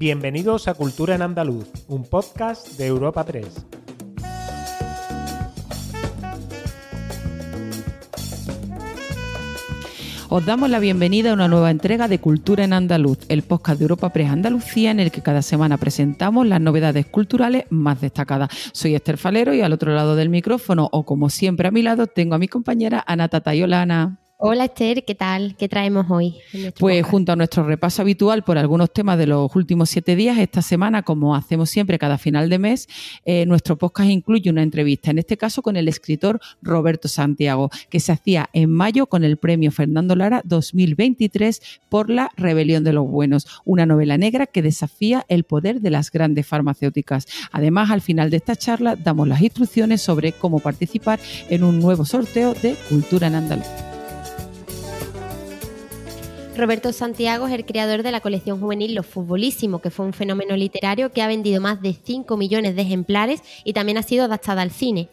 Bienvenidos 0.00 0.66
a 0.66 0.72
Cultura 0.72 1.14
en 1.14 1.20
Andaluz, 1.20 1.68
un 1.86 2.08
podcast 2.08 2.78
de 2.78 2.86
Europa 2.86 3.22
3. 3.22 3.66
Os 10.30 10.46
damos 10.46 10.70
la 10.70 10.78
bienvenida 10.78 11.32
a 11.32 11.34
una 11.34 11.48
nueva 11.48 11.70
entrega 11.70 12.08
de 12.08 12.18
Cultura 12.18 12.64
en 12.64 12.72
Andaluz, 12.72 13.18
el 13.28 13.42
podcast 13.42 13.78
de 13.78 13.84
Europa 13.84 14.08
Press 14.08 14.30
Andalucía 14.30 14.90
en 14.90 15.00
el 15.00 15.10
que 15.10 15.20
cada 15.20 15.42
semana 15.42 15.76
presentamos 15.76 16.46
las 16.46 16.62
novedades 16.62 17.04
culturales 17.04 17.66
más 17.68 18.00
destacadas. 18.00 18.48
Soy 18.72 18.94
Esther 18.94 19.18
Falero 19.18 19.52
y 19.52 19.60
al 19.60 19.74
otro 19.74 19.92
lado 19.94 20.16
del 20.16 20.30
micrófono, 20.30 20.88
o 20.92 21.04
como 21.04 21.28
siempre 21.28 21.68
a 21.68 21.72
mi 21.72 21.82
lado, 21.82 22.06
tengo 22.06 22.34
a 22.34 22.38
mi 22.38 22.48
compañera 22.48 23.04
Ana 23.06 23.28
Tatayolana. 23.28 24.19
Hola 24.42 24.64
Esther, 24.64 25.04
¿qué 25.04 25.14
tal? 25.14 25.54
¿Qué 25.54 25.68
traemos 25.68 26.06
hoy? 26.08 26.36
Pues 26.78 27.04
junto 27.04 27.30
a 27.30 27.36
nuestro 27.36 27.62
repaso 27.62 28.00
habitual 28.00 28.42
por 28.42 28.56
algunos 28.56 28.90
temas 28.90 29.18
de 29.18 29.26
los 29.26 29.54
últimos 29.54 29.90
siete 29.90 30.16
días, 30.16 30.38
esta 30.38 30.62
semana, 30.62 31.02
como 31.02 31.36
hacemos 31.36 31.68
siempre 31.68 31.98
cada 31.98 32.16
final 32.16 32.48
de 32.48 32.58
mes, 32.58 32.88
eh, 33.26 33.44
nuestro 33.44 33.76
podcast 33.76 34.08
incluye 34.08 34.48
una 34.48 34.62
entrevista, 34.62 35.10
en 35.10 35.18
este 35.18 35.36
caso 35.36 35.60
con 35.60 35.76
el 35.76 35.88
escritor 35.88 36.40
Roberto 36.62 37.06
Santiago, 37.06 37.68
que 37.90 38.00
se 38.00 38.12
hacía 38.12 38.48
en 38.54 38.70
mayo 38.70 39.04
con 39.08 39.24
el 39.24 39.36
premio 39.36 39.70
Fernando 39.72 40.16
Lara 40.16 40.40
2023 40.46 41.60
por 41.90 42.08
La 42.08 42.30
Rebelión 42.34 42.82
de 42.82 42.94
los 42.94 43.06
Buenos, 43.06 43.46
una 43.66 43.84
novela 43.84 44.16
negra 44.16 44.46
que 44.46 44.62
desafía 44.62 45.26
el 45.28 45.44
poder 45.44 45.82
de 45.82 45.90
las 45.90 46.10
grandes 46.10 46.46
farmacéuticas. 46.46 47.26
Además, 47.52 47.90
al 47.90 48.00
final 48.00 48.30
de 48.30 48.38
esta 48.38 48.56
charla 48.56 48.96
damos 48.96 49.28
las 49.28 49.42
instrucciones 49.42 50.00
sobre 50.00 50.32
cómo 50.32 50.60
participar 50.60 51.20
en 51.50 51.62
un 51.62 51.78
nuevo 51.78 52.06
sorteo 52.06 52.54
de 52.54 52.74
Cultura 52.88 53.26
en 53.26 53.34
Andaluz. 53.34 53.89
Roberto 56.60 56.92
Santiago 56.92 57.46
es 57.46 57.54
el 57.54 57.64
creador 57.64 58.02
de 58.02 58.12
la 58.12 58.20
colección 58.20 58.60
juvenil 58.60 58.94
Los 58.94 59.06
Futbolísimos, 59.06 59.80
que 59.80 59.88
fue 59.88 60.04
un 60.04 60.12
fenómeno 60.12 60.54
literario 60.58 61.10
que 61.10 61.22
ha 61.22 61.26
vendido 61.26 61.58
más 61.58 61.80
de 61.80 61.94
5 61.94 62.36
millones 62.36 62.76
de 62.76 62.82
ejemplares 62.82 63.42
y 63.64 63.72
también 63.72 63.96
ha 63.96 64.02
sido 64.02 64.26
adaptada 64.26 64.60
al 64.60 64.70
cine. 64.70 65.08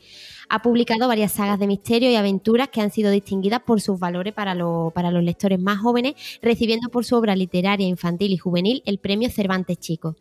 Ha 0.49 0.61
publicado 0.61 1.07
varias 1.07 1.31
sagas 1.31 1.57
de 1.57 1.67
misterio 1.67 2.11
y 2.11 2.15
aventuras 2.15 2.67
que 2.67 2.81
han 2.81 2.91
sido 2.91 3.11
distinguidas 3.11 3.61
por 3.61 3.79
sus 3.79 3.97
valores 3.97 4.33
para, 4.33 4.57
para 4.93 5.09
los 5.09 5.23
lectores 5.23 5.57
más 5.57 5.79
jóvenes, 5.79 6.15
recibiendo 6.41 6.89
por 6.89 7.05
su 7.05 7.15
obra 7.15 7.33
literaria 7.33 7.87
infantil 7.87 8.33
y 8.33 8.37
juvenil 8.37 8.83
el 8.85 8.97
premio 8.97 9.29
Cervantes 9.29 9.79
Chico. 9.79 10.17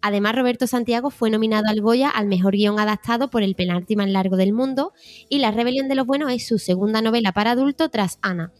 Además, 0.00 0.34
Roberto 0.34 0.66
Santiago 0.66 1.10
fue 1.10 1.28
nominado 1.28 1.64
al 1.68 1.82
Goya 1.82 2.08
al 2.08 2.26
mejor 2.26 2.54
guion 2.54 2.80
adaptado 2.80 3.28
por 3.28 3.42
El 3.42 3.54
penalti 3.54 3.96
más 3.96 4.08
largo 4.08 4.38
del 4.38 4.54
mundo 4.54 4.94
y 5.28 5.40
La 5.40 5.50
rebelión 5.50 5.88
de 5.88 5.94
los 5.94 6.06
buenos 6.06 6.32
es 6.32 6.46
su 6.46 6.58
segunda 6.58 7.02
novela 7.02 7.32
para 7.32 7.50
adulto 7.50 7.90
tras 7.90 8.18
Ana. 8.22 8.50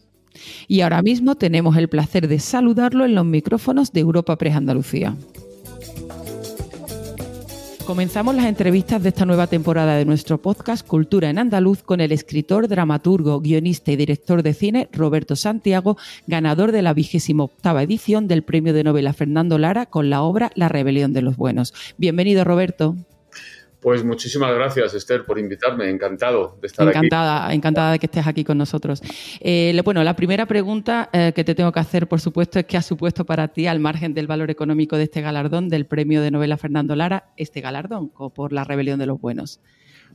Y 0.67 0.81
ahora 0.81 1.01
mismo 1.01 1.35
tenemos 1.35 1.77
el 1.77 1.89
placer 1.89 2.27
de 2.27 2.39
saludarlo 2.39 3.05
en 3.05 3.15
los 3.15 3.25
micrófonos 3.25 3.91
de 3.91 4.01
Europa 4.01 4.37
Press 4.37 4.55
Andalucía. 4.55 5.15
Comenzamos 7.85 8.33
las 8.33 8.45
entrevistas 8.45 9.03
de 9.03 9.09
esta 9.09 9.27
nueva 9.27 9.45
temporada 9.45 9.95
de 9.95 10.05
nuestro 10.05 10.41
podcast 10.41 10.85
Cultura 10.85 11.29
en 11.29 11.37
Andaluz 11.37 11.83
con 11.83 12.01
el 12.01 12.11
escritor, 12.11 12.67
dramaturgo, 12.67 13.39
guionista 13.41 13.91
y 13.91 13.95
director 13.95 14.41
de 14.41 14.55
cine 14.55 14.89
Roberto 14.91 15.35
Santiago, 15.35 15.95
ganador 16.25 16.71
de 16.71 16.81
la 16.81 16.95
vigésima 16.95 17.43
octava 17.43 17.83
edición 17.83 18.27
del 18.27 18.41
premio 18.41 18.73
de 18.73 18.83
novela 18.83 19.13
Fernando 19.13 19.59
Lara 19.59 19.85
con 19.85 20.09
la 20.09 20.23
obra 20.23 20.51
La 20.55 20.67
rebelión 20.67 21.13
de 21.13 21.21
los 21.21 21.37
buenos. 21.37 21.75
Bienvenido, 21.99 22.43
Roberto. 22.43 22.95
Pues 23.85 24.03
muchísimas 24.03 24.51
gracias, 24.51 24.95
Esther, 24.95 25.25
por 25.25 25.37
invitarme. 25.37 25.87
Encantado 25.87 26.57
de 26.59 26.65
estar 26.65 26.87
aquí. 26.87 26.97
Encantada, 26.97 27.53
encantada 27.53 27.91
de 27.91 27.99
que 27.99 28.07
estés 28.07 28.25
aquí 28.25 28.43
con 28.43 28.57
nosotros. 28.57 28.99
Eh, 29.39 29.79
bueno, 29.85 30.03
la 30.03 30.15
primera 30.15 30.47
pregunta 30.47 31.07
eh, 31.13 31.33
que 31.35 31.43
te 31.43 31.53
tengo 31.53 31.71
que 31.71 31.81
hacer, 31.81 32.07
por 32.07 32.19
supuesto, 32.19 32.57
es 32.57 32.65
qué 32.65 32.77
ha 32.77 32.81
supuesto 32.81 33.25
para 33.25 33.49
ti, 33.49 33.67
al 33.67 33.79
margen 33.79 34.15
del 34.15 34.25
valor 34.25 34.49
económico 34.49 34.97
de 34.97 35.03
este 35.03 35.21
galardón, 35.21 35.69
del 35.69 35.85
premio 35.85 36.23
de 36.23 36.31
novela 36.31 36.57
Fernando 36.57 36.95
Lara, 36.95 37.31
este 37.37 37.61
galardón 37.61 38.09
por 38.09 38.53
la 38.53 38.63
rebelión 38.63 38.97
de 38.97 39.05
los 39.05 39.21
buenos. 39.21 39.59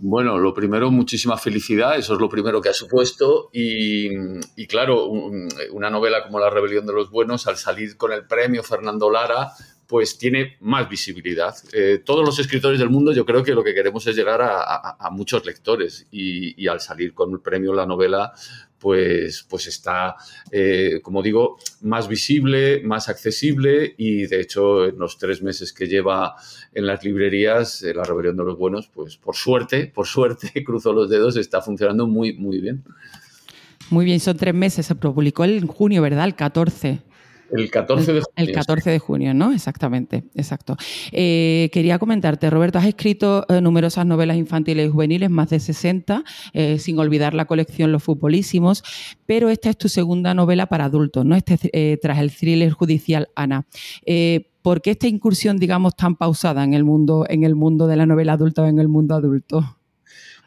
Bueno, 0.03 0.39
lo 0.39 0.53
primero, 0.53 0.91
muchísima 0.91 1.37
felicidad, 1.37 1.97
eso 1.97 2.15
es 2.15 2.21
lo 2.21 2.29
primero 2.29 2.61
que 2.61 2.71
ha 2.71 2.75
supuesto. 2.75 3.51
Y, 3.53 4.09
y 4.57 4.67
claro, 4.67 5.07
una 5.07 5.91
novela 5.91 6.25
como 6.25 6.41
La 6.41 6.51
Rebelión 6.51 6.87
de 6.87 6.93
los 6.93 7.11
Buenos, 7.11 7.47
al 7.47 7.57
salir 7.57 7.97
con 7.97 8.11
el 8.11 8.27
premio 8.27 8.63
Fernando 8.63 9.11
Lara, 9.11 9.53
pues 9.91 10.17
tiene 10.19 10.57
más 10.61 10.89
visibilidad. 10.89 11.53
Eh, 11.73 12.01
todos 12.05 12.25
los 12.25 12.39
escritores 12.39 12.79
del 12.79 12.91
mundo 12.91 13.13
yo 13.13 13.27
creo 13.27 13.43
que 13.43 13.53
lo 13.55 13.65
que 13.65 13.75
queremos 13.75 14.07
es 14.07 14.15
llegar 14.15 14.41
a, 14.41 15.11
muchos 15.11 15.45
lectores 15.45 16.07
y, 16.13 16.69
al 16.69 16.81
salir 16.81 17.13
con 17.13 17.33
el 17.33 17.41
premio 17.41 17.75
la 17.75 17.87
novela 17.87 18.33
pues, 18.79 19.45
pues 19.51 19.67
está, 19.67 20.15
eh, 20.53 21.01
como 21.03 21.25
digo, 21.25 21.59
más 21.81 22.07
visible, 22.07 22.81
más 22.85 23.09
accesible 23.09 23.97
y 23.99 24.29
de 24.29 24.41
hecho 24.41 24.85
en 24.85 24.97
los 24.97 25.19
tres 25.19 25.43
meses 25.43 25.73
que 25.73 25.89
lleva 25.89 26.37
en 26.73 26.87
las 26.87 27.03
librerías 27.03 27.83
La 27.83 28.05
Rebelión 28.05 28.37
de 28.37 28.45
los 28.45 28.57
Buenos, 28.57 28.87
pues 28.95 29.17
por 29.17 29.35
suerte, 29.35 29.91
por 29.93 30.07
suerte, 30.07 30.53
cruzo 30.65 30.93
los 30.93 31.11
dedos, 31.11 31.37
está 31.37 31.63
funcionando 31.63 32.07
muy, 32.07 32.35
muy 32.35 32.61
bien. 32.61 32.85
Muy 33.91 34.05
bien, 34.05 34.21
son 34.21 34.37
tres 34.37 34.55
meses, 34.55 34.87
se 34.87 34.95
publicó 34.95 35.45
en 35.45 35.67
junio, 35.67 36.01
¿verdad? 36.01 36.27
El 36.27 36.37
14. 36.37 37.10
El 37.53 37.71
14 37.71 38.13
de 38.13 38.21
junio. 38.21 38.33
El 38.37 38.53
14 38.53 38.91
de 38.91 38.99
junio, 38.99 39.35
¿no? 39.35 39.53
Exactamente, 39.53 40.25
exacto. 40.35 40.77
Eh, 41.13 41.69
quería 41.73 41.99
comentarte, 41.99 42.49
Roberto, 42.51 42.79
has 42.79 42.87
escrito 42.87 43.45
eh, 43.49 43.61
numerosas 43.61 44.07
novelas 44.07 44.37
infantiles 44.37 44.87
y 44.87 44.91
juveniles, 44.91 45.31
más 45.31 45.51
de 45.51 45.61
60, 45.61 46.25
eh, 46.53 46.79
sin 46.79 46.99
olvidar 46.99 47.35
la 47.35 47.45
colección 47.45 47.93
Los 47.93 48.03
Futbolísimos, 48.03 48.83
pero 49.27 49.49
esta 49.49 49.71
es 49.71 49.77
tu 49.77 49.89
segunda 49.89 50.35
novela 50.35 50.67
para 50.67 50.85
adultos, 50.85 51.25
¿no? 51.25 51.37
Este, 51.37 51.99
tras 52.01 52.19
el 52.19 52.31
thriller 52.35 52.71
judicial 52.73 53.29
Ana. 53.35 53.67
¿Por 54.63 54.83
qué 54.83 54.91
esta 54.91 55.07
incursión, 55.07 55.57
digamos, 55.57 55.97
tan 55.97 56.17
pausada 56.17 56.65
en 56.65 56.75
el 56.75 56.85
mundo, 56.85 57.25
en 57.29 57.45
el 57.45 57.55
mundo 57.55 57.87
de 57.87 57.97
la 57.97 58.07
novela 58.07 58.35
adulta 58.35 58.63
o 58.63 58.67
en 58.67 58.79
el 58.79 58.89
mundo 58.89 59.15
adulto? 59.15 59.80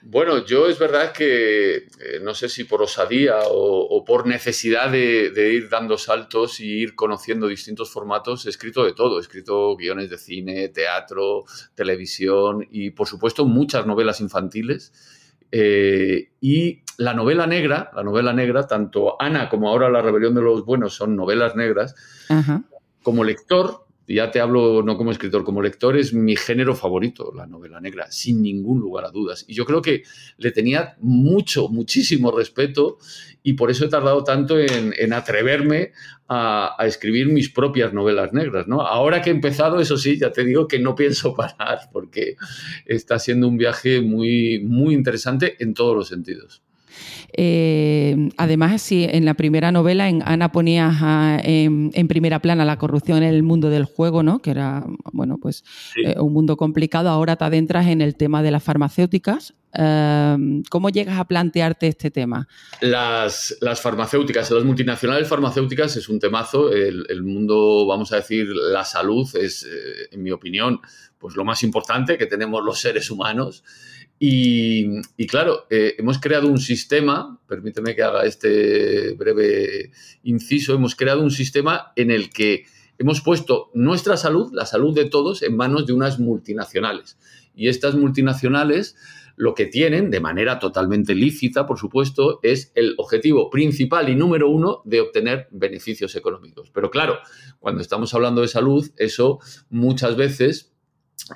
Bueno, 0.05 0.43
yo 0.45 0.67
es 0.67 0.77
verdad 0.77 1.13
que 1.13 1.75
eh, 1.75 2.19
no 2.21 2.33
sé 2.33 2.49
si 2.49 2.65
por 2.65 2.81
osadía 2.81 3.37
o, 3.47 4.03
por 4.03 4.27
necesidad 4.27 4.91
de, 4.91 5.53
ir 5.53 5.69
dando 5.69 5.97
saltos 5.97 6.59
y 6.59 6.65
ir 6.65 6.93
conociendo 6.93 7.47
distintos 7.47 7.89
formatos, 7.89 8.45
he 8.45 8.49
escrito 8.49 8.83
de 8.83 8.93
todo. 8.93 9.17
He 9.17 9.21
escrito 9.21 9.77
guiones 9.77 10.09
de 10.09 10.17
cine, 10.17 10.67
teatro, 10.69 11.45
televisión 11.73 12.67
y, 12.69 12.91
por 12.91 13.07
supuesto, 13.07 13.45
muchas 13.45 13.85
novelas 13.85 14.19
infantiles. 14.19 14.91
Eh, 15.51 16.31
y 16.41 16.81
la 16.97 17.13
novela 17.13 17.47
negra, 17.47 17.89
la 17.95 18.03
novela 18.03 18.33
negra, 18.33 18.67
tanto 18.67 19.15
Ana 19.21 19.47
como 19.47 19.69
ahora 19.69 19.89
La 19.89 20.01
Rebelión 20.01 20.35
de 20.35 20.41
los 20.41 20.65
Buenos 20.65 20.95
son 20.95 21.15
novelas 21.15 21.55
negras. 21.55 21.95
Como 23.03 23.23
lector, 23.23 23.82
ya 24.07 24.31
te 24.31 24.39
hablo 24.39 24.83
no 24.83 24.97
como 24.97 25.11
escritor, 25.11 25.43
como 25.43 25.61
lector, 25.61 25.97
es 25.97 26.13
mi 26.13 26.35
género 26.35 26.75
favorito, 26.75 27.31
la 27.35 27.47
novela 27.47 27.79
negra, 27.79 28.11
sin 28.11 28.41
ningún 28.41 28.79
lugar 28.79 29.05
a 29.05 29.11
dudas. 29.11 29.45
Y 29.47 29.53
yo 29.53 29.65
creo 29.65 29.81
que 29.81 30.03
le 30.37 30.51
tenía 30.51 30.95
mucho, 30.99 31.69
muchísimo 31.69 32.31
respeto 32.31 32.97
y 33.43 33.53
por 33.53 33.71
eso 33.71 33.85
he 33.85 33.89
tardado 33.89 34.23
tanto 34.23 34.59
en, 34.59 35.13
atreverme 35.13 35.91
a, 36.27 36.75
escribir 36.85 37.27
mis 37.27 37.49
propias 37.49 37.93
novelas 37.93 38.33
negras. 38.33 38.67
¿no? 38.67 38.81
Ahora 38.81 39.21
que 39.21 39.29
he 39.29 39.33
empezado, 39.33 39.79
eso 39.79 39.97
sí, 39.97 40.19
ya 40.19 40.31
te 40.31 40.43
digo 40.43 40.67
que 40.67 40.79
no 40.79 40.95
pienso 40.95 41.33
parar 41.35 41.89
porque 41.91 42.35
está 42.85 43.19
siendo 43.19 43.47
un 43.47 43.57
viaje 43.57 44.01
muy, 44.01 44.59
muy 44.63 44.93
interesante 44.93 45.55
en 45.59 45.73
todos 45.73 45.95
los 45.95 46.07
sentidos. 46.09 46.63
Eh, 47.35 48.29
además, 48.37 48.81
sí, 48.81 49.05
en 49.09 49.25
la 49.25 49.33
primera 49.33 49.71
novela, 49.71 50.07
en 50.09 50.21
Ana 50.25 50.51
ponías 50.51 50.95
en, 51.43 52.07
primera 52.07 52.39
plana 52.39 52.65
la 52.65 52.77
corrupción 52.77 53.23
en 53.23 53.33
el 53.33 53.43
mundo 53.43 53.69
del 53.69 53.85
juego, 53.85 54.23
¿no? 54.23 54.39
Que 54.39 54.51
era, 54.51 54.85
bueno, 55.11 55.37
pues 55.41 55.63
eh, 56.03 56.19
un 56.19 56.33
mundo 56.33 56.57
complicado. 56.57 57.09
Ahora 57.09 57.35
te 57.35 57.45
adentras 57.45 57.87
en 57.87 58.01
el 58.01 58.15
tema 58.15 58.43
de 58.43 58.51
las 58.51 58.63
farmacéuticas. 58.63 59.53
Eh, 59.75 60.61
¿Cómo 60.69 60.89
llegas 60.89 61.17
a 61.17 61.25
plantearte 61.25 61.87
este 61.87 62.11
tema? 62.11 62.47
Las, 62.81 63.57
farmacéuticas, 63.81 64.51
las 64.51 64.63
multinacionales 64.63 65.27
farmacéuticas 65.27 65.95
es 65.97 66.09
un 66.09 66.19
temazo. 66.19 66.71
El, 66.71 67.05
el, 67.09 67.23
mundo, 67.23 67.87
vamos 67.87 68.11
a 68.13 68.17
decir, 68.17 68.47
la 68.47 68.83
salud 68.83 69.27
es, 69.35 69.67
en 70.11 70.21
mi 70.21 70.31
opinión, 70.31 70.79
pues 71.17 71.35
lo 71.35 71.45
más 71.45 71.63
importante 71.63 72.17
que 72.17 72.25
tenemos 72.25 72.63
los 72.63 72.79
seres 72.79 73.09
humanos. 73.09 73.63
Y, 74.19 75.01
claro, 75.27 75.65
eh, 75.69 75.95
hemos 75.97 76.17
creado 76.17 76.47
un 76.47 76.59
sistema, 76.59 77.39
permíteme 77.47 77.93
que 77.93 78.03
haga 78.03 78.23
este 78.23 79.13
breve 79.15 79.91
inciso, 80.23 80.73
hemos 80.73 80.95
creado 80.95 81.21
un 81.21 81.31
sistema 81.31 81.91
en 81.95 82.09
el 82.09 82.29
que 82.29 82.65
hemos 82.97 83.21
puesto 83.21 83.69
nuestra 83.73 84.15
salud, 84.15 84.51
la 84.53 84.65
salud 84.65 84.95
de 84.95 85.05
todos, 85.05 85.41
en 85.43 85.57
manos 85.57 85.85
de 85.85 85.93
unas 85.93 86.19
multinacionales. 86.19 87.17
Y 87.53 87.67
estas 87.67 87.95
multinacionales 87.95 88.95
lo 89.35 89.55
que 89.55 89.65
tienen, 89.65 90.11
de 90.11 90.19
manera 90.19 90.59
totalmente 90.59 91.15
lícita, 91.15 91.65
por 91.65 91.79
supuesto, 91.79 92.39
es 92.43 92.71
el 92.75 92.93
objetivo 92.97 93.49
principal 93.49 94.09
y 94.09 94.15
número 94.15 94.49
uno 94.49 94.81
de 94.85 95.01
obtener 95.01 95.47
beneficios 95.51 96.15
económicos. 96.15 96.69
Pero 96.71 96.91
claro, 96.91 97.17
cuando 97.59 97.81
estamos 97.81 98.13
hablando 98.13 98.41
de 98.41 98.47
salud, 98.47 98.89
eso 98.97 99.39
muchas 99.69 100.15
veces 100.15 100.72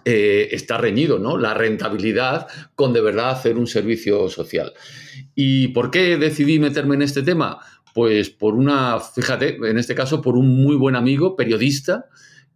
eh, 0.04 0.50
está 0.52 0.78
reñido, 0.78 1.18
¿no? 1.18 1.38
La 1.38 1.54
rentabilidad 1.54 2.48
con 2.76 2.94
de 2.94 3.02
verdad 3.02 3.30
hacer 3.30 3.58
un 3.58 3.68
servicio 3.68 4.30
social. 4.30 4.74
¿Y 5.34 5.70
por 5.70 5.92
qué 5.92 6.18
decidí 6.18 6.60
meterme 6.60 6.96
en 6.96 7.04
este 7.04 7.24
tema? 7.24 7.60
Pues 7.94 8.30
por 8.30 8.56
una, 8.56 9.00
fíjate, 9.00 9.58
en 9.64 9.78
este 9.78 9.96
caso 9.96 10.22
por 10.22 10.36
un 10.36 10.62
muy 10.62 10.76
buen 10.76 10.96
amigo, 10.96 11.36
periodista, 11.36 12.06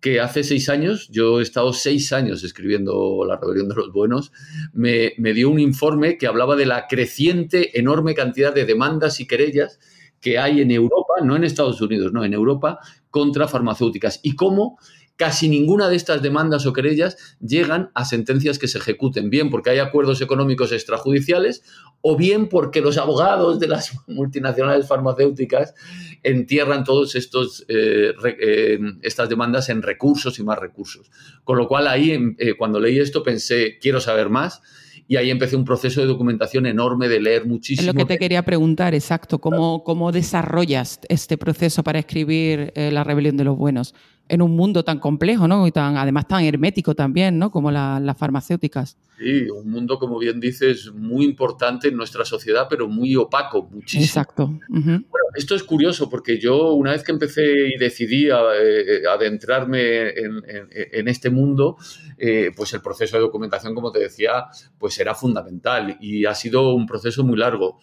que 0.01 0.19
hace 0.19 0.43
seis 0.43 0.67
años, 0.67 1.07
yo 1.09 1.39
he 1.39 1.43
estado 1.43 1.73
seis 1.73 2.11
años 2.11 2.43
escribiendo 2.43 3.23
La 3.25 3.37
Rebelión 3.37 3.69
de 3.69 3.75
los 3.75 3.91
Buenos, 3.93 4.31
me, 4.73 5.13
me 5.17 5.33
dio 5.33 5.49
un 5.49 5.59
informe 5.59 6.17
que 6.17 6.27
hablaba 6.27 6.55
de 6.55 6.65
la 6.65 6.87
creciente, 6.87 7.79
enorme 7.79 8.15
cantidad 8.15 8.53
de 8.53 8.65
demandas 8.65 9.19
y 9.19 9.27
querellas 9.27 9.79
que 10.19 10.37
hay 10.37 10.61
en 10.61 10.71
Europa, 10.71 11.15
no 11.23 11.35
en 11.35 11.43
Estados 11.43 11.81
Unidos, 11.81 12.13
no, 12.13 12.23
en 12.23 12.33
Europa, 12.33 12.79
contra 13.09 13.47
farmacéuticas 13.47 14.19
y 14.23 14.35
cómo 14.35 14.77
casi 15.21 15.47
ninguna 15.47 15.87
de 15.87 15.95
estas 15.95 16.23
demandas 16.23 16.65
o 16.65 16.73
querellas 16.73 17.15
llegan 17.39 17.91
a 17.93 18.05
sentencias 18.05 18.57
que 18.57 18.67
se 18.67 18.79
ejecuten, 18.79 19.29
bien 19.29 19.51
porque 19.51 19.69
hay 19.69 19.77
acuerdos 19.77 20.19
económicos 20.19 20.71
extrajudiciales 20.71 21.61
o 22.01 22.17
bien 22.17 22.49
porque 22.49 22.81
los 22.81 22.97
abogados 22.97 23.59
de 23.59 23.67
las 23.67 23.91
multinacionales 24.07 24.87
farmacéuticas 24.87 25.75
entierran 26.23 26.83
todas 26.83 27.13
eh, 27.15 28.13
eh, 28.23 28.79
estas 29.03 29.29
demandas 29.29 29.69
en 29.69 29.83
recursos 29.83 30.39
y 30.39 30.43
más 30.43 30.57
recursos. 30.57 31.11
Con 31.43 31.59
lo 31.59 31.67
cual 31.67 31.87
ahí, 31.87 32.17
eh, 32.39 32.55
cuando 32.57 32.79
leí 32.79 32.97
esto, 32.97 33.21
pensé, 33.21 33.77
quiero 33.79 34.01
saber 34.01 34.27
más 34.29 34.63
y 35.11 35.17
ahí 35.17 35.29
empecé 35.29 35.57
un 35.57 35.65
proceso 35.65 35.99
de 35.99 36.07
documentación 36.07 36.65
enorme, 36.65 37.09
de 37.09 37.19
leer 37.19 37.45
muchísimo. 37.45 37.89
Es 37.89 37.93
lo 37.93 37.99
que 37.99 38.05
te 38.05 38.17
quería 38.17 38.43
preguntar, 38.43 38.95
exacto, 38.95 39.39
¿cómo, 39.39 39.83
cómo 39.83 40.13
desarrollas 40.13 41.01
este 41.09 41.37
proceso 41.37 41.83
para 41.83 41.99
escribir 41.99 42.71
eh, 42.75 42.91
La 42.93 43.03
rebelión 43.03 43.35
de 43.35 43.43
los 43.43 43.57
buenos 43.57 43.93
en 44.27 44.41
un 44.41 44.55
mundo 44.55 44.83
tan 44.83 44.99
complejo, 44.99 45.47
¿no? 45.47 45.67
Y 45.67 45.71
tan, 45.71 45.97
además 45.97 46.27
tan 46.27 46.43
hermético 46.43 46.95
también, 46.95 47.37
¿no? 47.37 47.51
Como 47.51 47.69
las 47.71 48.17
farmacéuticas. 48.17 48.97
Sí, 49.17 49.49
un 49.49 49.69
mundo, 49.69 49.99
como 49.99 50.17
bien 50.17 50.39
dices, 50.39 50.91
muy 50.93 51.25
importante 51.25 51.89
en 51.89 51.97
nuestra 51.97 52.25
sociedad, 52.25 52.67
pero 52.69 52.87
muy 52.87 53.15
opaco, 53.15 53.69
muchísimo. 53.69 54.03
Exacto. 54.03 54.59
Bueno, 54.67 55.05
esto 55.35 55.53
es 55.53 55.63
curioso 55.63 56.09
porque 56.09 56.39
yo 56.39 56.73
una 56.73 56.91
vez 56.91 57.03
que 57.03 57.11
empecé 57.11 57.67
y 57.75 57.77
decidí 57.77 58.29
a, 58.29 58.39
eh, 58.59 59.03
adentrarme 59.07 60.09
en, 60.09 61.07
este 61.07 61.29
mundo, 61.29 61.77
eh, 62.17 62.51
pues 62.55 62.73
el 62.73 62.81
proceso 62.81 63.17
de 63.17 63.21
documentación, 63.21 63.75
como 63.75 63.91
te 63.91 63.99
decía, 63.99 64.45
pues 64.79 64.99
era 64.99 65.13
fundamental 65.13 65.97
y 65.99 66.25
ha 66.25 66.33
sido 66.33 66.73
un 66.73 66.85
proceso 66.85 67.23
muy 67.23 67.37
largo 67.37 67.79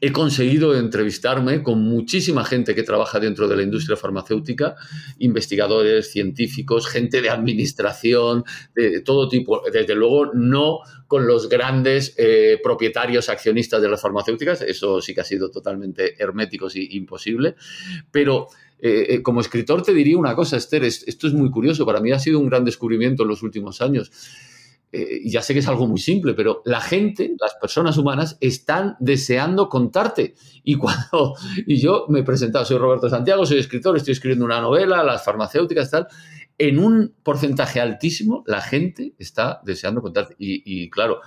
he 0.00 0.12
conseguido 0.12 0.76
entrevistarme 0.76 1.62
con 1.62 1.82
muchísima 1.82 2.44
gente 2.44 2.74
que 2.74 2.82
trabaja 2.82 3.20
dentro 3.20 3.48
de 3.48 3.56
la 3.56 3.62
industria 3.62 3.96
farmacéutica, 3.96 4.76
investigadores, 5.18 6.10
científicos, 6.10 6.86
gente 6.86 7.20
de 7.20 7.30
administración, 7.30 8.44
de 8.74 9.00
todo 9.00 9.28
tipo. 9.28 9.62
Desde 9.72 9.94
luego, 9.94 10.32
no 10.34 10.80
con 11.06 11.26
los 11.26 11.48
grandes 11.48 12.14
eh, 12.18 12.58
propietarios 12.62 13.28
accionistas 13.28 13.80
de 13.82 13.88
las 13.88 14.00
farmacéuticas, 14.00 14.62
eso 14.62 15.00
sí 15.00 15.14
que 15.14 15.22
ha 15.22 15.24
sido 15.24 15.50
totalmente 15.50 16.22
hermético 16.22 16.68
y 16.74 16.96
imposible, 16.96 17.56
pero... 18.10 18.48
Eh, 18.80 19.14
eh, 19.14 19.22
como 19.22 19.40
escritor 19.40 19.82
te 19.82 19.92
diría 19.92 20.16
una 20.16 20.36
cosa, 20.36 20.56
Esther, 20.56 20.84
esto 20.84 21.26
es 21.26 21.32
muy 21.32 21.50
curioso, 21.50 21.84
para 21.84 22.00
mí 22.00 22.12
ha 22.12 22.18
sido 22.20 22.38
un 22.38 22.46
gran 22.46 22.64
descubrimiento 22.64 23.24
en 23.24 23.28
los 23.30 23.42
últimos 23.42 23.82
años. 23.82 24.12
Eh, 24.90 25.20
ya 25.28 25.42
sé 25.42 25.52
que 25.52 25.60
es 25.60 25.68
algo 25.68 25.86
muy 25.86 26.00
simple, 26.00 26.32
pero 26.32 26.62
la 26.64 26.80
gente, 26.80 27.34
las 27.38 27.54
personas 27.60 27.98
humanas, 27.98 28.38
están 28.40 28.96
deseando 29.00 29.68
contarte. 29.68 30.34
Y 30.64 30.76
cuando 30.76 31.34
y 31.66 31.76
yo 31.76 32.06
me 32.08 32.20
he 32.20 32.24
presentado, 32.24 32.64
soy 32.64 32.78
Roberto 32.78 33.08
Santiago, 33.08 33.44
soy 33.44 33.58
escritor, 33.58 33.96
estoy 33.96 34.12
escribiendo 34.12 34.44
una 34.44 34.60
novela, 34.60 35.02
las 35.04 35.24
farmacéuticas, 35.24 35.90
tal. 35.90 36.06
En 36.56 36.78
un 36.78 37.14
porcentaje 37.22 37.80
altísimo, 37.80 38.42
la 38.46 38.60
gente 38.60 39.14
está 39.18 39.60
deseando 39.64 40.02
contarte. 40.02 40.34
Y, 40.38 40.90
claro, 40.90 41.20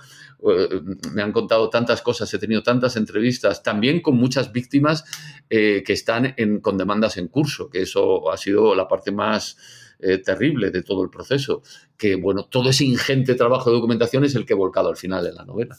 eh, 0.46 0.80
me 1.14 1.22
han 1.22 1.32
contado 1.32 1.70
tantas 1.70 2.02
cosas, 2.02 2.34
he 2.34 2.38
tenido 2.38 2.62
tantas 2.62 2.96
entrevistas, 2.96 3.62
también 3.62 4.02
con 4.02 4.16
muchas 4.16 4.52
víctimas 4.52 5.04
eh, 5.48 5.82
que 5.86 5.94
están 5.94 6.34
con 6.60 6.76
demandas 6.76 7.16
en 7.16 7.28
curso, 7.28 7.70
que 7.70 7.82
eso 7.82 8.30
ha 8.30 8.36
sido 8.36 8.74
la 8.74 8.88
parte 8.88 9.10
más 9.10 9.56
eh, 10.02 10.18
terrible 10.18 10.70
de 10.70 10.82
todo 10.82 11.02
el 11.02 11.10
proceso, 11.10 11.62
que 11.96 12.16
bueno, 12.16 12.44
todo 12.44 12.70
ese 12.70 12.84
ingente 12.84 13.34
trabajo 13.34 13.70
de 13.70 13.76
documentación 13.76 14.24
es 14.24 14.34
el 14.34 14.44
que 14.44 14.52
he 14.52 14.56
volcado 14.56 14.88
al 14.88 14.96
final 14.96 15.26
en 15.26 15.34
la 15.34 15.44
novela. 15.44 15.76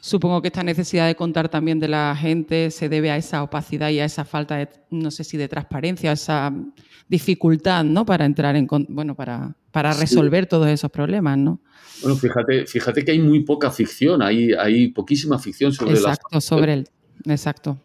Supongo 0.00 0.40
que 0.40 0.48
esta 0.48 0.62
necesidad 0.62 1.06
de 1.06 1.14
contar 1.14 1.48
también 1.48 1.78
de 1.78 1.88
la 1.88 2.16
gente 2.16 2.70
se 2.70 2.88
debe 2.88 3.10
a 3.10 3.16
esa 3.16 3.42
opacidad 3.42 3.90
y 3.90 4.00
a 4.00 4.04
esa 4.04 4.24
falta 4.24 4.56
de, 4.56 4.68
no 4.90 5.10
sé 5.10 5.24
si 5.24 5.36
de 5.36 5.48
transparencia, 5.48 6.10
a 6.10 6.14
esa 6.14 6.52
dificultad, 7.08 7.84
¿no? 7.84 8.06
Para 8.06 8.24
entrar 8.24 8.56
en, 8.56 8.66
bueno, 8.88 9.14
para, 9.14 9.56
para 9.70 9.92
resolver 9.92 10.46
todos 10.46 10.68
esos 10.68 10.90
problemas, 10.90 11.36
¿no? 11.38 11.60
Bueno, 12.02 12.16
fíjate, 12.16 12.66
fíjate 12.66 13.04
que 13.04 13.12
hay 13.12 13.18
muy 13.18 13.44
poca 13.44 13.70
ficción, 13.70 14.22
hay, 14.22 14.52
hay 14.52 14.88
poquísima 14.88 15.38
ficción 15.38 15.72
sobre 15.72 15.92
Exacto, 15.92 16.40
sobre 16.40 16.72
el, 16.72 16.88
exacto. 17.26 17.78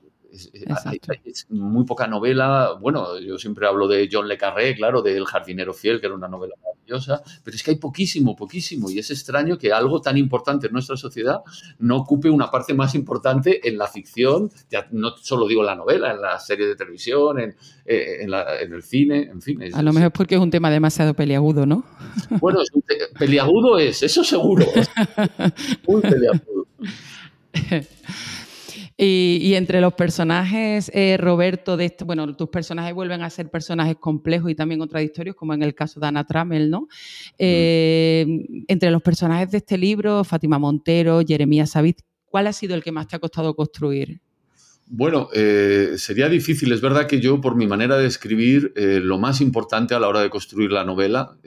Es, 1.24 1.48
muy 1.50 1.86
poca 1.86 2.08
novela. 2.08 2.78
Bueno, 2.80 3.20
yo 3.20 3.38
siempre 3.38 3.68
hablo 3.68 3.88
de 3.88 4.10
John 4.12 4.28
Le 4.28 4.38
Carré, 4.38 4.76
claro, 4.76 5.02
de 5.02 5.16
El 5.16 5.26
jardinero 5.26 5.74
fiel, 5.74 6.00
que 6.00 6.08
era 6.08 6.16
una 6.16 6.28
novela 6.28 6.56
maravillosa, 6.62 7.22
pero 7.44 7.56
es 7.56 7.64
que 7.64 7.72
hay 7.72 7.78
poquísimo, 7.78 8.36
poquísimo, 8.36 8.90
y 8.90 9.00
es 9.00 9.10
extraño 9.12 9.58
que 9.58 9.72
algo 9.72 10.02
tan 10.02 10.18
importante 10.18 10.68
en 10.68 10.74
nuestra 10.74 10.98
sociedad 10.98 11.42
no 11.80 11.98
ocupe 11.98 12.30
una 12.30 12.52
parte 12.52 12.74
más 12.74 12.96
importante 12.96 13.68
en 13.68 13.78
la 13.78 13.88
ficción, 13.88 14.52
ya 14.70 14.88
no 14.92 15.16
solo 15.18 15.48
digo 15.48 15.62
en 15.62 15.68
la 15.68 15.76
novela, 15.76 16.12
en 16.12 16.22
la 16.22 16.40
serie 16.40 16.68
de 16.68 16.76
televisión, 16.76 17.40
en, 17.40 17.56
eh, 17.86 18.18
en, 18.22 18.74
el 18.74 18.84
cine, 18.84 19.30
en 19.32 19.42
fin. 19.42 19.62
A 19.74 19.82
lo 19.82 19.94
mejor 19.94 20.08
es 20.08 20.14
porque 20.14 20.36
es 20.36 20.42
un 20.42 20.52
tema 20.52 20.70
demasiado 20.70 21.14
peliagudo, 21.14 21.66
¿no? 21.66 21.84
Bueno, 22.40 22.60
peliagudo 23.18 23.80
es, 23.80 24.04
eso 24.04 24.24
seguro. 24.24 24.66
muy 25.88 26.02
peliagudo. 26.02 26.68
Y, 28.98 29.54
entre 29.56 29.82
los 29.82 29.94
personajes, 29.94 30.90
eh, 30.94 31.18
Roberto, 31.18 31.76
de 31.76 31.86
este, 31.86 32.06
bueno, 32.06 32.34
tus 32.36 32.48
personajes 32.48 32.94
vuelven 32.94 33.24
a 33.24 33.30
ser 33.30 33.50
personajes 33.50 33.98
complejos 33.98 34.50
y 34.50 34.56
también 34.56 34.80
contradictorios, 34.80 35.36
como 35.36 35.54
en 35.54 35.64
el 35.64 35.76
caso 35.76 36.00
de 36.00 36.08
Ana 36.08 36.26
Trammell, 36.26 36.70
¿no? 36.70 36.88
Eh, 37.38 38.26
entre 38.68 38.92
los 38.92 39.02
personajes 39.02 39.52
de 39.52 39.58
este 39.58 39.78
libro, 39.78 40.24
Fátima 40.24 40.60
Montero, 40.60 41.22
Jeremías 41.28 41.72
Savid, 41.72 41.96
¿cuál 42.26 42.48
ha 42.48 42.54
sido 42.54 42.74
el 42.74 42.84
que 42.84 42.94
más 42.94 43.08
te 43.08 43.18
ha 43.18 43.20
costado 43.20 43.54
construir? 43.54 44.22
Bueno, 44.88 45.30
eh, 45.34 45.96
sería 45.98 46.30
difícil. 46.30 46.72
Es 46.72 46.80
verdad 46.80 47.08
que 47.08 47.20
yo, 47.20 47.42
por 47.42 47.56
mi 47.56 47.66
manera 47.66 47.98
de 47.98 48.06
escribir, 48.06 48.72
lo 48.76 49.18
más 49.18 49.42
importante 49.42 49.96
a 49.96 50.00
la 50.00 50.08
hora 50.08 50.22
de 50.22 50.30
construir 50.30 50.72
la 50.72 50.84
novela, 50.84 51.38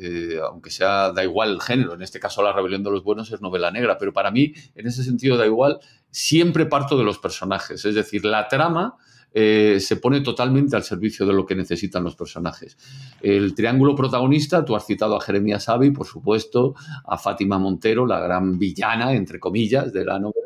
aunque 0.49 0.71
sea 0.71 1.13
da 1.13 1.23
igual 1.23 1.53
el 1.53 1.61
género, 1.61 1.95
en 1.95 2.03
este 2.03 2.19
caso 2.19 2.43
La 2.43 2.53
Rebelión 2.53 2.83
de 2.83 2.91
los 2.91 3.05
Buenos 3.05 3.31
es 3.31 3.41
novela 3.41 3.71
negra, 3.71 3.97
pero 3.97 4.13
para 4.13 4.33
mí, 4.33 4.53
en 4.75 4.87
ese 4.87 5.05
sentido, 5.05 5.37
da 5.37 5.47
igual, 5.47 5.79
siempre 6.11 6.67
parto 6.67 6.99
de 6.99 7.05
los 7.05 7.19
personajes. 7.19 7.85
Es 7.85 7.95
decir, 7.95 8.25
la 8.25 8.49
trama 8.49 8.97
eh, 9.33 9.79
se 9.81 9.97
pone 9.97 10.23
totalmente 10.23 10.75
al 10.75 10.83
servicio 10.83 11.27
de 11.27 11.35
lo 11.35 11.45
que 11.45 11.55
necesitan 11.55 12.03
los 12.03 12.17
personajes. 12.17 12.79
El 13.21 13.55
triángulo 13.55 13.95
protagonista, 13.95 14.65
tú 14.65 14.75
has 14.75 14.87
citado 14.87 15.17
a 15.17 15.21
Jeremías 15.21 15.69
Avi, 15.69 15.91
por 15.91 16.07
supuesto, 16.07 16.75
a 17.05 17.19
Fátima 17.19 17.59
Montero, 17.59 18.07
la 18.07 18.21
gran 18.21 18.59
villana, 18.59 19.13
entre 19.13 19.39
comillas, 19.39 19.93
de 19.93 20.05
la 20.05 20.19
novela. 20.19 20.38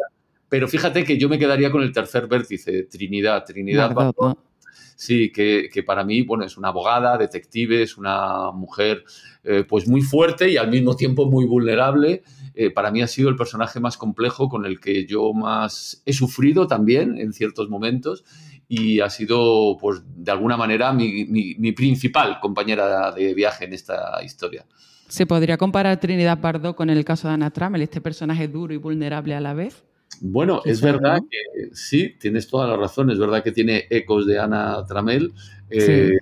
Pero 0.52 0.68
fíjate 0.68 1.02
que 1.02 1.16
yo 1.16 1.30
me 1.30 1.38
quedaría 1.38 1.70
con 1.70 1.82
el 1.82 1.92
tercer 1.92 2.26
vértice, 2.26 2.82
Trinidad. 2.82 3.42
Trinidad 3.42 3.96
Sí, 4.96 5.32
que, 5.32 5.82
para 5.82 6.04
mí, 6.04 6.20
bueno, 6.20 6.44
es 6.44 6.58
una 6.58 6.68
abogada, 6.68 7.16
detective, 7.16 7.80
es 7.80 7.96
una 7.96 8.50
mujer 8.52 9.02
eh, 9.44 9.64
pues 9.66 9.88
muy 9.88 10.02
fuerte 10.02 10.50
y 10.50 10.58
al 10.58 10.68
mismo 10.68 10.94
tiempo 10.94 11.24
muy 11.24 11.46
vulnerable 11.46 12.22
eh, 12.54 12.68
para 12.68 12.90
mí 12.90 13.00
ha 13.00 13.06
sido 13.06 13.30
el 13.30 13.36
personaje 13.36 13.80
más 13.80 13.96
complejo 13.96 14.50
con 14.50 14.66
el 14.66 14.78
que 14.78 15.06
yo 15.06 15.32
más 15.32 16.02
he 16.04 16.12
sufrido 16.12 16.66
también 16.66 17.16
en 17.16 17.32
ciertos 17.32 17.70
momentos 17.70 18.22
y 18.68 19.00
ha 19.00 19.08
sido, 19.08 19.78
pues, 19.80 20.02
de 20.04 20.32
alguna 20.32 20.58
manera 20.58 20.92
mi, 20.92 21.72
principal 21.72 22.40
compañera 22.40 23.10
de 23.12 23.32
viaje 23.32 23.64
en 23.64 23.72
esta 23.72 24.22
historia. 24.22 24.66
¿Se 25.08 25.24
podría 25.24 25.56
comparar 25.56 25.98
Trinidad 25.98 26.42
Pardo 26.42 26.76
con 26.76 26.90
el 26.90 27.02
caso 27.06 27.28
de 27.28 27.34
Ana 27.34 27.50
Trammell, 27.50 27.80
este 27.80 28.02
personaje 28.02 28.48
duro 28.48 28.74
y 28.74 28.76
vulnerable 28.76 29.34
a 29.34 29.40
la 29.40 29.54
vez? 29.54 29.82
Bueno, 30.20 30.62
es 30.64 30.80
verdad 30.80 31.20
que 31.28 31.74
sí, 31.74 32.14
tienes 32.18 32.48
toda 32.48 32.68
la 32.68 32.76
razón, 32.76 33.10
es 33.10 33.18
verdad 33.18 33.42
que 33.42 33.52
tiene 33.52 33.86
ecos 33.90 34.26
de 34.26 34.38
Ana 34.38 34.84
Trammell. 34.86 35.32
Eh, 35.70 36.12
eh, 36.14 36.18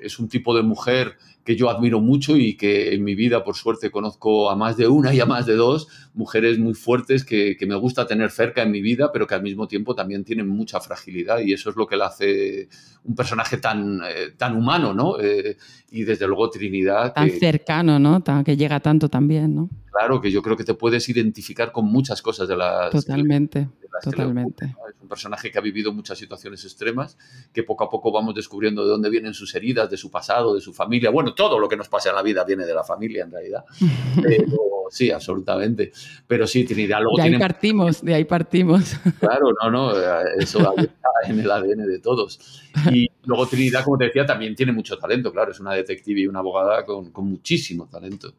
es 0.00 0.18
un 0.18 0.28
tipo 0.28 0.56
de 0.56 0.62
mujer 0.62 1.16
que 1.44 1.56
yo 1.56 1.70
admiro 1.70 2.00
mucho 2.00 2.36
y 2.36 2.56
que 2.56 2.94
en 2.94 3.02
mi 3.02 3.14
vida, 3.14 3.42
por 3.42 3.56
suerte, 3.56 3.90
conozco 3.90 4.50
a 4.50 4.56
más 4.56 4.76
de 4.76 4.86
una 4.88 5.14
y 5.14 5.20
a 5.20 5.26
más 5.26 5.46
de 5.46 5.56
dos 5.56 5.88
mujeres 6.14 6.58
muy 6.58 6.74
fuertes 6.74 7.24
que, 7.24 7.56
me 7.66 7.76
gusta 7.76 8.06
tener 8.06 8.30
cerca 8.30 8.62
en 8.62 8.70
mi 8.70 8.80
vida, 8.80 9.10
pero 9.12 9.26
que 9.26 9.34
al 9.34 9.42
mismo 9.42 9.68
tiempo 9.68 9.94
también 9.94 10.24
tienen 10.24 10.48
mucha 10.48 10.80
fragilidad 10.80 11.38
y 11.40 11.52
eso 11.52 11.70
es 11.70 11.76
lo 11.76 11.86
que 11.86 11.96
le 11.96 12.04
hace 12.04 12.68
un 13.04 13.14
personaje 13.14 13.56
tan, 13.56 14.00
eh, 14.04 14.32
tan 14.36 14.56
humano, 14.56 14.92
¿no? 14.92 15.18
Eh, 15.20 15.56
y 15.90 16.04
desde 16.04 16.26
luego 16.26 16.50
Trinidad. 16.50 17.12
Tan 17.12 17.30
cercano, 17.30 17.98
¿no? 17.98 18.22
que 18.44 18.56
llega 18.56 18.80
tanto 18.80 19.08
también, 19.08 19.54
¿no? 19.54 19.70
Claro, 19.92 20.20
que 20.20 20.30
yo 20.30 20.42
creo 20.42 20.56
que 20.56 20.64
te 20.64 20.74
puedes 20.74 21.08
identificar 21.08 21.72
con 21.72 21.86
muchas 21.86 22.22
cosas 22.22 22.48
de 22.48 22.56
las... 22.56 22.90
Totalmente, 22.90 23.68
totalmente. 24.02 24.66
Es 24.66 25.00
un 25.00 25.08
personaje 25.08 25.50
que 25.50 25.58
ha 25.58 25.60
vivido 25.60 25.92
muchas 25.92 26.18
situaciones 26.18 26.64
extremas, 26.64 27.16
que 27.52 27.62
poco 27.62 27.84
a 27.84 27.90
poco 27.90 28.12
vamos 28.12 28.34
descubriendo 28.34 28.84
de 28.84 28.90
dónde 28.90 29.10
vienen 29.10 29.34
sus 29.34 29.54
heridas, 29.54 29.90
de 29.90 29.96
su 29.96 30.10
pasado, 30.10 30.54
de 30.54 30.60
su 30.60 30.72
familia. 30.72 31.10
Bueno, 31.10 31.34
todo 31.34 31.58
lo 31.58 31.68
que 31.68 31.76
nos 31.76 31.88
pasa 31.88 32.10
en 32.10 32.16
la 32.16 32.22
vida 32.22 32.44
viene 32.44 32.64
de 32.64 32.74
la 32.74 32.84
familia, 32.84 33.24
en 33.24 33.30
realidad. 33.32 33.64
Pero, 34.22 34.58
sí, 34.90 35.10
absolutamente. 35.10 35.92
Pero 36.26 36.46
sí, 36.46 36.64
Trinidad 36.64 37.00
luego 37.00 37.16
De 37.16 37.22
ahí 37.22 37.38
partimos, 37.38 38.02
de 38.02 38.14
ahí 38.14 38.24
partimos. 38.24 38.96
Claro, 39.20 39.52
no, 39.62 39.70
no, 39.70 39.92
eso 40.38 40.58
está 40.76 41.10
en 41.26 41.40
el 41.40 41.50
ADN 41.50 41.86
de 41.86 41.98
todos. 41.98 42.60
Y 42.90 43.10
Luego 43.24 43.46
Trinidad, 43.46 43.84
como 43.84 43.98
te 43.98 44.04
decía, 44.04 44.24
también 44.24 44.54
tiene 44.54 44.72
mucho 44.72 44.96
talento, 44.98 45.32
claro, 45.32 45.52
es 45.52 45.60
una 45.60 45.74
detective 45.74 46.22
y 46.22 46.26
una 46.26 46.38
abogada 46.38 46.84
con, 46.84 47.12
muchísimo 47.16 47.86
talento. 47.86 48.34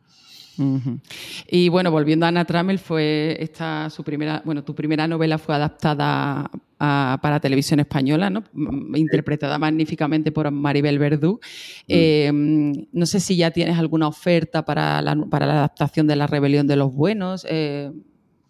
Y 1.50 1.70
bueno, 1.70 1.92
volviendo 1.92 2.26
a 2.26 2.30
Ana 2.30 2.46
Trammell, 2.46 2.80
fue 2.80 3.38
esta 3.40 3.90
su 3.90 4.04
primera, 4.04 4.42
bueno, 4.46 4.64
tu 4.64 4.76
primera 4.76 5.08
novela 5.08 5.38
fue 5.38 5.56
adaptada 5.56 6.50
para 6.78 7.40
televisión 7.40 7.80
española, 7.80 8.30
¿no? 8.30 8.44
interpretada 8.96 9.60
magníficamente 9.60 10.32
por 10.32 10.50
Maribel 10.50 10.98
Verdú. 10.98 11.34
Mm. 11.34 11.40
Eh, 11.88 12.32
no 12.92 13.06
sé 13.06 13.20
si 13.20 13.36
ya 13.36 13.52
tienes 13.52 13.78
alguna 13.78 14.08
oferta 14.08 14.66
para 14.66 15.02
la, 15.02 15.16
para 15.30 15.46
la 15.46 15.54
adaptación 15.54 16.08
de 16.08 16.16
La 16.16 16.28
Rebelión 16.28 16.66
de 16.68 16.76
los 16.76 16.94
Buenos. 16.94 17.46
Eh, 17.50 17.92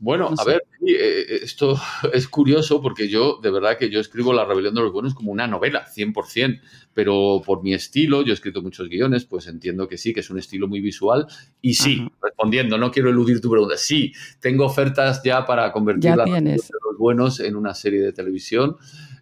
bueno, 0.01 0.33
a 0.35 0.43
ver, 0.43 0.63
eh, 0.83 1.41
esto 1.43 1.79
es 2.13 2.27
curioso 2.27 2.81
porque 2.81 3.07
yo, 3.07 3.39
de 3.41 3.51
verdad 3.51 3.77
que 3.77 3.91
yo 3.91 3.99
escribo 3.99 4.33
La 4.33 4.45
Rebelión 4.45 4.73
de 4.73 4.81
los 4.81 4.91
Buenos 4.91 5.13
como 5.13 5.31
una 5.31 5.45
novela, 5.45 5.85
100%, 5.85 6.59
pero 6.95 7.43
por 7.45 7.61
mi 7.61 7.75
estilo, 7.75 8.23
yo 8.23 8.31
he 8.31 8.33
escrito 8.33 8.63
muchos 8.63 8.89
guiones, 8.89 9.25
pues 9.25 9.45
entiendo 9.45 9.87
que 9.87 9.99
sí, 9.99 10.11
que 10.11 10.21
es 10.21 10.29
un 10.31 10.39
estilo 10.39 10.67
muy 10.67 10.81
visual. 10.81 11.27
Y 11.61 11.75
sí, 11.75 12.09
respondiendo, 12.19 12.79
no 12.79 12.89
quiero 12.89 13.11
eludir 13.11 13.39
tu 13.41 13.51
pregunta, 13.51 13.77
sí, 13.77 14.11
tengo 14.39 14.65
ofertas 14.65 15.21
ya 15.23 15.45
para 15.45 15.71
convertir 15.71 16.15
La 16.15 16.25
Rebelión 16.25 16.45
de 16.45 16.53
los 16.57 16.97
Buenos 16.97 17.39
en 17.39 17.55
una 17.55 17.75
serie 17.75 18.01
de 18.01 18.11
televisión. 18.11 18.77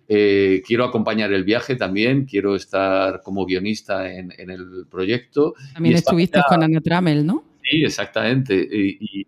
Eh, 0.08 0.64
quiero 0.66 0.86
acompañar 0.86 1.34
el 1.34 1.44
viaje 1.44 1.76
también, 1.76 2.26
quiero 2.26 2.56
estar 2.56 3.22
como 3.22 3.46
guionista 3.46 4.10
en, 4.12 4.32
el 4.50 4.88
proyecto. 4.90 5.56
También 5.74 5.98
estuviste 5.98 6.40
con 6.48 6.64
Ana 6.64 6.80
Trammell, 6.80 7.26
¿no? 7.26 7.49
Sí, 7.70 7.84
exactamente. 7.84 8.56
Y, 8.56 9.28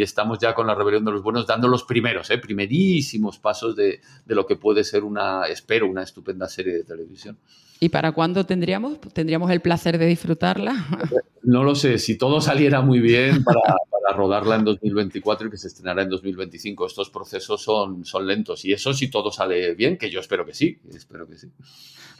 estamos 0.00 0.38
ya 0.38 0.54
con 0.54 0.66
la 0.66 0.74
rebelión 0.74 1.04
de 1.04 1.10
los 1.10 1.22
buenos 1.22 1.46
dando 1.46 1.68
los 1.68 1.82
primeros, 1.82 2.30
¿eh? 2.30 2.38
primerísimos 2.38 3.38
pasos 3.38 3.74
de, 3.76 4.00
lo 4.26 4.46
que 4.46 4.56
puede 4.56 4.84
ser 4.84 5.02
una, 5.04 5.44
espero, 5.44 5.88
una 5.88 6.02
estupenda 6.02 6.48
serie 6.48 6.74
de 6.74 6.84
televisión. 6.84 7.36
¿Y 7.80 7.88
para 7.88 8.12
cuándo 8.12 8.46
tendríamos? 8.46 9.00
¿Tendríamos 9.12 9.50
el 9.50 9.60
placer 9.60 9.98
de 9.98 10.06
disfrutarla? 10.06 10.86
No 11.42 11.64
lo 11.64 11.74
sé, 11.74 11.98
si 11.98 12.16
todo 12.16 12.40
saliera 12.40 12.82
muy 12.82 13.00
bien 13.00 13.42
para, 13.42 13.60
rodarla 14.12 14.56
en 14.56 14.64
2024 14.64 15.48
y 15.48 15.50
que 15.50 15.56
se 15.56 15.68
estrenará 15.68 16.02
en 16.02 16.08
2025. 16.08 16.86
Estos 16.86 17.10
procesos 17.10 17.62
son, 17.62 18.04
son 18.04 18.26
lentos 18.26 18.64
y 18.64 18.72
eso 18.72 18.92
si 18.92 19.08
todo 19.08 19.30
sale 19.30 19.74
bien, 19.74 19.96
que 19.96 20.10
yo 20.10 20.20
espero 20.20 20.44
que 20.44 20.54
sí, 20.54 20.78
espero 20.94 21.26
que 21.26 21.36
sí. 21.36 21.48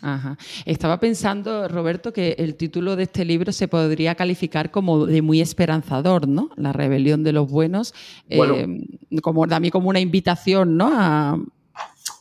Ajá. 0.02 0.38
Estaba 0.64 0.98
pensando, 0.98 1.68
Roberto, 1.68 2.12
que 2.12 2.34
el 2.38 2.54
título 2.54 2.96
de 2.96 3.04
este 3.04 3.24
libro 3.24 3.52
se 3.52 3.68
podría 3.68 4.14
calificar 4.14 4.70
como 4.70 5.06
de 5.06 5.20
muy 5.22 5.40
esperanzador, 5.40 6.26
¿no? 6.26 6.50
La 6.56 6.72
rebelión 6.72 7.22
de 7.22 7.32
los 7.32 7.50
buenos, 7.50 7.94
eh, 8.28 8.66
como 9.22 9.46
también 9.46 9.70
como 9.70 9.90
una 9.90 10.00
invitación, 10.00 10.76
¿no? 10.76 10.90
A, 10.92 11.38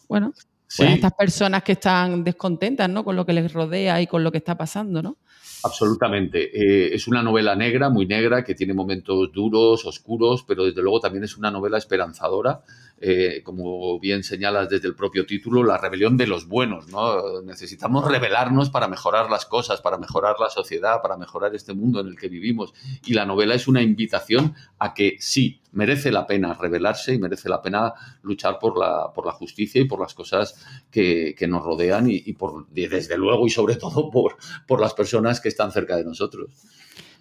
bueno, 0.09 0.33
pues 0.75 0.89
a 0.89 0.93
estas 0.93 1.13
personas 1.13 1.63
que 1.63 1.73
están 1.73 2.23
descontentas, 2.23 2.89
¿no? 2.89 3.03
Con 3.03 3.15
lo 3.15 3.25
que 3.25 3.33
les 3.33 3.51
rodea 3.51 4.01
y 4.01 4.07
con 4.07 4.23
lo 4.23 4.31
que 4.31 4.39
está 4.39 4.57
pasando, 4.57 5.01
¿no? 5.01 5.17
Absolutamente. 5.63 6.49
Eh, 6.53 6.93
es 6.93 7.07
una 7.07 7.21
novela 7.21 7.55
negra, 7.55 7.89
muy 7.89 8.05
negra, 8.05 8.43
que 8.43 8.55
tiene 8.55 8.73
momentos 8.73 9.31
duros, 9.33 9.85
oscuros, 9.85 10.43
pero 10.47 10.65
desde 10.65 10.81
luego 10.81 10.99
también 10.99 11.23
es 11.23 11.37
una 11.37 11.51
novela 11.51 11.77
esperanzadora. 11.77 12.61
Eh, 13.01 13.41
como 13.45 13.97
bien 13.97 14.23
señalas 14.23 14.67
desde 14.69 14.89
el 14.89 14.95
propio 14.95 15.25
título, 15.25 15.63
la 15.63 15.77
rebelión 15.77 16.17
de 16.17 16.27
los 16.27 16.47
buenos. 16.49 16.89
¿no? 16.89 17.41
Necesitamos 17.41 18.05
rebelarnos 18.05 18.69
para 18.69 18.89
mejorar 18.89 19.29
las 19.29 19.45
cosas, 19.45 19.79
para 19.79 19.97
mejorar 19.97 20.35
la 20.37 20.49
sociedad, 20.49 21.01
para 21.01 21.15
mejorar 21.15 21.55
este 21.55 21.73
mundo 21.73 22.01
en 22.01 22.07
el 22.07 22.17
que 22.17 22.27
vivimos. 22.27 22.73
Y 23.05 23.13
la 23.13 23.25
novela 23.25 23.55
es 23.55 23.69
una 23.69 23.81
invitación 23.81 24.53
a 24.79 24.93
que 24.93 25.15
sí, 25.19 25.61
merece 25.71 26.11
la 26.11 26.27
pena 26.27 26.53
rebelarse 26.53 27.13
y 27.13 27.19
merece 27.19 27.47
la 27.47 27.61
pena 27.61 27.93
luchar 28.21 28.59
por 28.59 28.77
la, 28.77 29.13
por 29.13 29.25
la 29.25 29.31
justicia 29.31 29.81
y 29.81 29.85
por 29.85 30.01
las 30.01 30.13
cosas 30.13 30.65
que, 30.91 31.35
nos 31.47 31.63
rodean 31.63 32.07
y, 32.09 32.33
por, 32.33 32.67
desde 32.69 33.17
luego 33.17 33.47
y 33.47 33.49
sobre 33.49 33.75
todo 33.75 34.11
por, 34.11 34.35
por 34.67 34.81
las 34.81 34.93
personas 34.93 35.39
que 35.39 35.47
están 35.47 35.71
cerca 35.71 35.95
de 35.95 36.03
nosotros. 36.03 36.51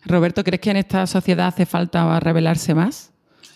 Roberto, 0.05 0.43
¿crees 0.43 0.61
que 0.61 0.71
en 0.71 0.77
esta 0.79 1.07
sociedad 1.07 1.47
hace 1.47 1.67
falta 1.67 2.19
rebelarse 2.19 2.75
más? 2.75 3.13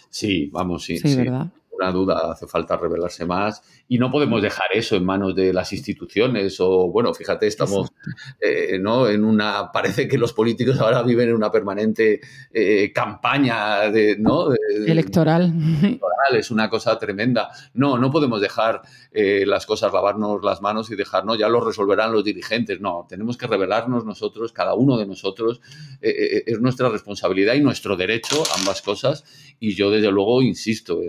Sí, 0.08 0.48
vamos, 0.52 0.84
sí. 0.84 0.98
Sí, 0.98 1.16
¿verdad? 1.16 1.50
Una 1.82 1.90
duda, 1.90 2.30
hace 2.30 2.46
falta 2.46 2.76
rebelarse 2.76 3.26
más 3.26 3.60
y 3.88 3.98
no 3.98 4.10
podemos 4.12 4.40
dejar 4.40 4.66
eso 4.72 4.94
en 4.94 5.04
manos 5.04 5.34
de 5.34 5.52
las 5.52 5.72
instituciones 5.72 6.60
o, 6.60 6.88
bueno, 6.92 7.12
fíjate, 7.12 7.48
estamos 7.48 7.92
eh, 8.40 8.78
¿no? 8.80 9.08
en 9.08 9.24
una, 9.24 9.72
parece 9.72 10.06
que 10.06 10.16
los 10.16 10.32
políticos 10.32 10.78
ahora 10.78 11.02
viven 11.02 11.30
en 11.30 11.34
una 11.34 11.50
permanente 11.50 12.20
eh, 12.52 12.92
campaña 12.94 13.90
de, 13.90 14.16
¿no? 14.16 14.46
electoral. 14.86 15.52
electoral. 15.82 16.36
Es 16.38 16.52
una 16.52 16.70
cosa 16.70 16.96
tremenda. 17.00 17.50
No, 17.74 17.98
no 17.98 18.12
podemos 18.12 18.40
dejar 18.40 18.82
eh, 19.10 19.44
las 19.44 19.66
cosas, 19.66 19.92
lavarnos 19.92 20.42
las 20.44 20.62
manos 20.62 20.88
y 20.92 20.94
dejar, 20.94 21.24
no, 21.24 21.34
ya 21.34 21.48
lo 21.48 21.60
resolverán 21.60 22.12
los 22.12 22.22
dirigentes. 22.22 22.80
No, 22.80 23.06
tenemos 23.08 23.36
que 23.36 23.48
rebelarnos 23.48 24.04
nosotros, 24.04 24.52
cada 24.52 24.74
uno 24.74 24.96
de 24.98 25.06
nosotros. 25.06 25.60
es 26.00 26.60
nuestra 26.60 26.88
responsabilidad 26.88 27.54
y 27.54 27.60
nuestro 27.60 27.96
derecho, 27.96 28.40
ambas 28.56 28.80
cosas. 28.82 29.24
Y 29.58 29.74
yo, 29.74 29.90
desde 29.90 30.10
luego, 30.10 30.42
insisto, 30.42 31.00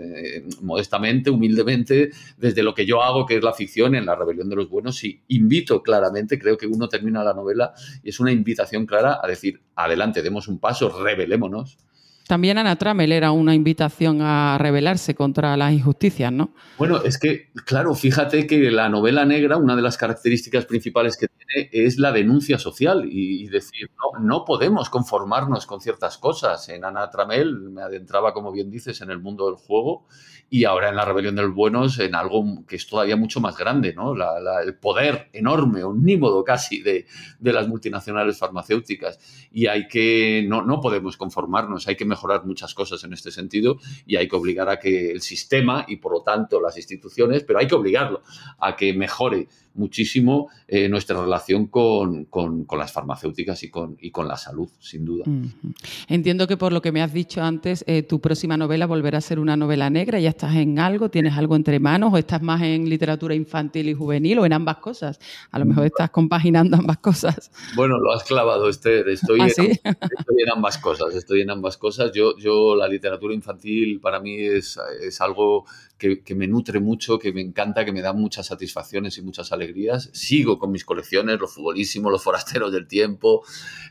modestamente, 0.64 1.30
humildemente, 1.30 2.10
desde 2.36 2.62
lo 2.62 2.74
que 2.74 2.86
yo 2.86 3.02
hago, 3.02 3.26
que 3.26 3.36
es 3.36 3.42
la 3.42 3.52
ficción 3.52 3.94
en 3.94 4.06
La 4.06 4.16
Rebelión 4.16 4.48
de 4.48 4.56
los 4.56 4.68
Buenos, 4.68 5.02
y 5.04 5.22
invito 5.28 5.82
claramente, 5.82 6.38
creo 6.38 6.56
que 6.56 6.66
uno 6.66 6.88
termina 6.88 7.22
la 7.22 7.34
novela 7.34 7.72
y 8.02 8.10
es 8.10 8.20
una 8.20 8.32
invitación 8.32 8.86
clara 8.86 9.20
a 9.22 9.26
decir, 9.26 9.62
adelante, 9.74 10.22
demos 10.22 10.48
un 10.48 10.58
paso, 10.58 11.02
rebelémonos 11.02 11.78
también 12.26 12.56
Ana 12.56 12.76
Trammell 12.76 13.12
era 13.12 13.32
una 13.32 13.54
invitación 13.54 14.20
a 14.22 14.56
rebelarse 14.58 15.14
contra 15.14 15.56
las 15.56 15.72
injusticias, 15.72 16.32
¿no? 16.32 16.54
Bueno, 16.78 17.02
es 17.02 17.18
que, 17.18 17.50
claro, 17.66 17.94
fíjate 17.94 18.46
que 18.46 18.70
la 18.70 18.88
novela 18.88 19.24
negra, 19.24 19.58
una 19.58 19.76
de 19.76 19.82
las 19.82 19.98
características 19.98 20.64
principales 20.64 21.16
que 21.18 21.28
tiene 21.28 21.68
es 21.72 21.98
la 21.98 22.12
denuncia 22.12 22.58
social 22.58 23.04
y, 23.10 23.46
decir, 23.48 23.90
no, 23.98 24.24
no 24.24 24.44
podemos 24.44 24.88
conformarnos 24.88 25.66
con 25.66 25.80
ciertas 25.80 26.16
cosas. 26.16 26.68
En 26.70 26.84
Ana 26.84 27.10
Trammell 27.10 27.70
me 27.70 27.82
adentraba, 27.82 28.32
como 28.32 28.52
bien 28.52 28.70
dices, 28.70 29.02
en 29.02 29.10
el 29.10 29.20
mundo 29.20 29.46
del 29.46 29.56
juego 29.56 30.06
y 30.50 30.64
ahora 30.64 30.88
en 30.88 30.96
la 30.96 31.04
rebelión 31.04 31.34
de 31.34 31.42
los 31.42 31.54
buenos 31.54 31.98
en 31.98 32.14
algo 32.14 32.64
que 32.66 32.76
es 32.76 32.86
todavía 32.86 33.16
mucho 33.16 33.40
más 33.40 33.56
grande, 33.56 33.92
¿no? 33.92 34.14
el 34.14 34.76
poder 34.76 35.28
enorme, 35.32 35.82
omnímodo 35.82 36.44
casi 36.44 36.80
de, 36.80 37.06
de, 37.38 37.52
las 37.52 37.66
multinacionales 37.66 38.38
farmacéuticas. 38.38 39.18
Y 39.52 39.66
hay 39.66 39.88
que, 39.88 40.44
no, 40.48 40.62
no 40.62 40.80
podemos 40.80 41.16
conformarnos, 41.16 41.88
hay 41.88 41.96
que 41.96 42.04
mejorar 42.14 42.44
muchas 42.44 42.74
cosas 42.74 43.02
en 43.04 43.12
este 43.12 43.30
sentido 43.30 43.78
y 44.06 44.16
hay 44.16 44.28
que 44.28 44.36
obligar 44.36 44.68
a 44.68 44.78
que 44.78 45.10
el 45.10 45.20
sistema 45.20 45.84
y 45.88 45.96
por 45.96 46.12
lo 46.12 46.22
tanto 46.22 46.60
las 46.60 46.76
instituciones, 46.76 47.42
pero 47.44 47.58
hay 47.58 47.66
que 47.66 47.74
obligarlo 47.74 48.22
a 48.58 48.76
que 48.76 48.92
mejore 48.92 49.48
muchísimo 49.74 50.48
eh, 50.68 50.88
nuestra 50.88 51.20
relación 51.20 51.66
con, 51.66 52.26
las 52.78 52.92
farmacéuticas 52.92 53.62
y 53.62 53.70
con, 53.70 53.96
y 54.00 54.10
con 54.10 54.28
la 54.28 54.36
salud, 54.36 54.68
sin 54.80 55.04
duda. 55.04 55.24
Entiendo 56.08 56.46
que 56.46 56.56
por 56.56 56.72
lo 56.72 56.80
que 56.80 56.92
me 56.92 57.02
has 57.02 57.12
dicho 57.12 57.42
antes, 57.42 57.84
eh, 57.86 58.02
tu 58.02 58.20
próxima 58.20 58.56
novela 58.56 58.86
volverá 58.86 59.18
a 59.18 59.20
ser 59.20 59.38
una 59.38 59.56
novela 59.56 59.90
negra. 59.90 60.18
¿Ya 60.20 60.30
estás 60.30 60.54
en 60.56 60.78
algo? 60.78 61.08
¿Tienes 61.08 61.36
algo 61.36 61.56
entre 61.56 61.78
manos? 61.80 62.12
¿O 62.12 62.18
estás 62.18 62.42
más 62.42 62.62
en 62.62 62.88
literatura 62.88 63.34
infantil 63.34 63.88
y 63.88 63.94
juvenil 63.94 64.38
o 64.38 64.46
en 64.46 64.52
ambas 64.52 64.76
cosas? 64.78 65.18
A 65.50 65.58
lo 65.58 65.64
mejor 65.64 65.86
estás 65.86 66.10
compaginando 66.10 66.76
ambas 66.76 66.98
cosas. 66.98 67.50
Bueno, 67.76 67.98
lo 67.98 68.12
has 68.12 68.24
clavado, 68.24 68.68
Esther. 68.68 69.08
Estoy, 69.08 69.40
¿Ah, 69.40 69.44
en, 69.56 69.70
estoy 69.72 69.80
en, 69.84 70.50
ambas 70.52 70.78
cosas. 70.78 71.14
Estoy 71.14 71.42
en 71.42 71.50
ambas 71.50 71.76
cosas. 71.76 72.12
Yo, 72.14 72.36
yo 72.36 72.76
la 72.76 72.88
literatura 72.88 73.34
infantil 73.34 74.00
para 74.00 74.20
mí 74.20 74.36
es, 74.40 74.78
es 75.00 75.20
algo 75.20 75.64
que, 76.24 76.34
me 76.34 76.46
nutre 76.46 76.80
mucho, 76.80 77.18
que 77.18 77.32
me 77.32 77.40
encanta, 77.40 77.84
que 77.84 77.92
me 77.92 78.02
da 78.02 78.12
muchas 78.12 78.46
satisfacciones 78.46 79.16
y 79.18 79.22
muchas 79.22 79.52
alegrías 79.52 80.10
Sigo 80.12 80.58
con 80.58 80.70
mis 80.70 80.84
colecciones, 80.84 81.38
los 81.38 81.54
futbolísimos, 81.54 82.10
los 82.12 82.22
forasteros 82.22 82.72
del 82.72 82.86
tiempo. 82.86 83.42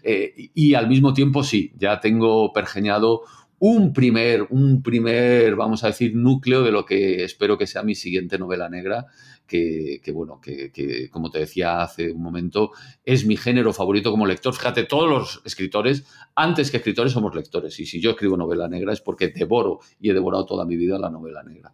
Eh, 0.03 0.50
y 0.53 0.74
al 0.74 0.88
mismo 0.88 1.13
tiempo, 1.13 1.43
sí, 1.43 1.72
ya 1.77 2.00
tengo 2.00 2.51
pergeñado 2.53 3.22
un 3.65 3.93
primer, 3.93 4.46
un 4.50 4.84
primer, 4.84 5.55
vamos 5.55 5.84
a 5.84 5.88
decir, 5.88 6.15
núcleo 6.15 6.63
de 6.63 6.72
lo 6.72 6.86
que 6.86 7.24
espero 7.24 7.58
que 7.58 7.65
sea 7.65 7.82
mi 7.82 7.96
siguiente 7.96 8.38
novela 8.38 8.67
negra, 8.67 9.08
que, 9.48 10.01
bueno, 10.13 10.41
que, 10.41 11.10
como 11.12 11.29
te 11.29 11.39
decía 11.39 11.82
hace 11.82 12.12
un 12.12 12.22
momento, 12.22 12.72
es 13.05 13.25
mi 13.25 13.38
género 13.38 13.72
favorito 13.72 14.12
como 14.12 14.25
lector. 14.25 14.53
Fíjate, 14.53 14.84
todos 14.84 15.10
los 15.10 15.41
escritores, 15.46 16.05
antes 16.36 16.72
que 16.72 16.77
escritores, 16.77 17.13
somos 17.13 17.36
lectores. 17.36 17.79
Y 17.79 17.86
si 17.86 18.01
yo 18.01 18.12
escribo 18.12 18.36
novela 18.36 18.67
negra 18.67 18.91
es 18.91 19.00
porque 19.00 19.29
devoro 19.29 19.79
y 20.00 20.10
he 20.10 20.13
devorado 20.13 20.46
toda 20.46 20.65
mi 20.65 20.75
vida 20.75 20.98
la 20.98 21.10
novela 21.10 21.43
negra. 21.43 21.74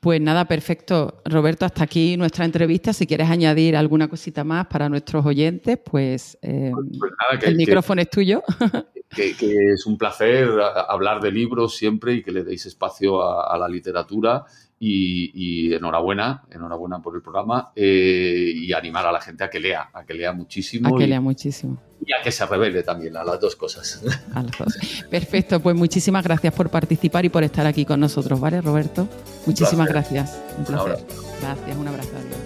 Pues 0.00 0.20
nada, 0.20 0.46
perfecto. 0.46 1.22
Roberto, 1.24 1.64
hasta 1.64 1.84
aquí 1.84 2.16
nuestra 2.16 2.44
entrevista. 2.44 2.92
Si 2.92 3.06
quieres 3.06 3.28
añadir 3.28 3.76
alguna 3.76 4.08
cosita 4.08 4.44
más 4.44 4.66
para 4.66 4.88
nuestros 4.88 5.24
oyentes, 5.26 5.78
pues, 5.84 6.38
eh, 6.42 6.72
pues, 6.72 7.12
pues 7.30 7.42
el 7.44 7.56
micrófono 7.56 8.00
es 8.00 8.10
tuyo. 8.10 8.42
Que, 9.14 9.34
es 9.72 9.86
un 9.86 9.96
placer 9.96 10.48
hablar 10.88 11.20
de 11.20 11.30
libros 11.30 11.76
siempre 11.76 12.14
y 12.14 12.22
que 12.22 12.32
le 12.32 12.44
deis 12.44 12.66
espacio 12.66 13.22
a, 13.22 13.56
la 13.58 13.68
literatura. 13.68 14.44
Y, 14.86 15.72
enhorabuena, 15.72 16.44
enhorabuena 16.50 17.00
por 17.00 17.16
el 17.16 17.22
programa 17.22 17.72
eh, 17.74 18.52
y 18.54 18.70
animar 18.74 19.06
a 19.06 19.12
la 19.12 19.20
gente 19.20 19.42
a 19.42 19.48
que 19.48 19.58
lea, 19.58 19.88
a 19.90 20.04
que 20.04 20.12
lea 20.12 20.32
muchísimo. 20.34 20.94
A 20.94 20.98
que 20.98 21.06
lea 21.06 21.22
muchísimo 21.22 21.78
y 22.06 22.12
a 22.12 22.22
que 22.22 22.30
se 22.30 22.44
revele 22.46 22.82
también, 22.82 23.16
a 23.16 23.24
las 23.24 23.40
dos 23.40 23.56
cosas. 23.56 24.02
Perfecto, 25.10 25.60
pues 25.60 25.76
muchísimas 25.76 26.24
gracias 26.24 26.52
por 26.52 26.68
participar 26.68 27.24
y 27.24 27.28
por 27.28 27.42
estar 27.44 27.66
aquí 27.66 27.84
con 27.84 28.00
nosotros, 28.00 28.38
¿vale, 28.40 28.60
Roberto? 28.60 29.08
Muchísimas 29.46 29.88
gracias. 29.88 30.38
Un 30.58 30.64
placer. 30.64 30.98
Gracias, 31.40 31.76
un 31.76 31.88
abrazo. 31.88 32.10
Adiós. 32.16 32.43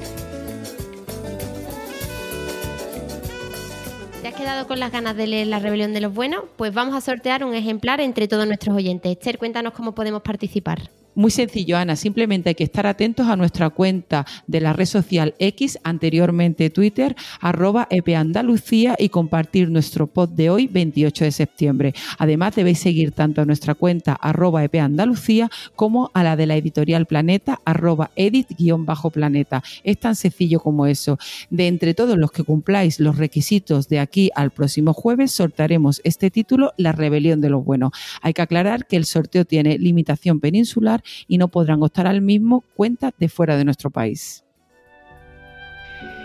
Quedado 4.49 4.67
con 4.67 4.81
las 4.81 4.91
ganas 4.91 5.15
de 5.15 5.27
leer 5.27 5.47
La 5.47 5.59
Rebelión 5.59 5.93
de 5.93 6.01
los 6.01 6.15
Buenos? 6.15 6.45
Pues 6.57 6.73
vamos 6.73 6.95
a 6.95 7.03
sortear 7.03 7.45
un 7.45 7.53
ejemplar 7.53 8.01
entre 8.01 8.29
todos 8.29 8.47
nuestros 8.47 8.75
oyentes. 8.75 9.13
Esther, 9.13 9.37
cuéntanos 9.37 9.75
cómo 9.75 9.95
podemos 9.95 10.23
participar. 10.23 10.89
Muy 11.19 11.33
sencillo, 11.33 11.77
Ana. 11.77 11.97
Simplemente 11.97 12.51
hay 12.51 12.55
que 12.55 12.63
estar 12.63 12.87
atentos 12.87 13.27
a 13.27 13.35
nuestra 13.35 13.71
cuenta 13.71 14.25
de 14.47 14.61
la 14.61 14.73
red 14.73 14.85
social 14.85 15.35
X, 15.41 15.81
anteriormente 15.83 16.71
Twitter, 16.71 17.17
arroba 17.41 17.89
epandalucía 17.91 18.95
y 18.97 19.09
compartir 19.09 19.69
nuestro 19.69 20.07
pod 20.07 20.29
de 20.29 20.49
hoy, 20.49 20.69
28 20.69 21.25
de 21.25 21.33
septiembre. 21.33 21.95
Además, 22.19 22.55
debéis 22.55 22.79
seguir 22.79 23.11
tanto 23.11 23.41
a 23.43 23.45
nuestra 23.45 23.75
cuenta 23.75 24.13
arroba 24.13 24.63
epandalucía 24.63 25.51
como 25.75 26.13
a 26.15 26.23
la 26.23 26.37
de 26.37 26.47
la 26.47 26.55
editorial 26.55 27.07
Planeta, 27.07 27.59
arroba 27.65 28.13
edit-planeta. 28.15 29.65
Es 29.83 29.99
tan 29.99 30.15
sencillo 30.15 30.61
como 30.61 30.87
eso. 30.87 31.19
De 31.51 31.67
entre 31.67 31.95
todos 31.95 32.17
los 32.17 32.31
que 32.31 32.45
cumpláis 32.45 33.01
los 33.01 33.19
requisitos 33.19 33.89
de 33.89 33.99
aquí 33.99 34.31
al 34.37 34.53
próximo 34.53 34.93
jueves, 34.93 35.33
sortearemos 35.33 36.01
este 36.05 36.31
título, 36.31 36.75
La 36.77 36.93
Rebelión 36.93 37.41
de 37.41 37.51
los 37.51 37.65
Buenos. 37.65 37.91
Hay 38.23 38.35
que 38.35 38.43
aclarar 38.43 38.87
que 38.87 38.95
el 38.95 39.05
sorteo 39.05 39.45
tiene 39.45 39.79
limitación 39.79 40.39
peninsular 40.39 41.03
y 41.27 41.39
no 41.39 41.49
podrán 41.49 41.83
optar 41.83 42.07
al 42.07 42.21
mismo 42.21 42.65
cuentas 42.75 43.13
de 43.19 43.29
fuera 43.29 43.57
de 43.57 43.65
nuestro 43.65 43.91
país. 43.91 44.45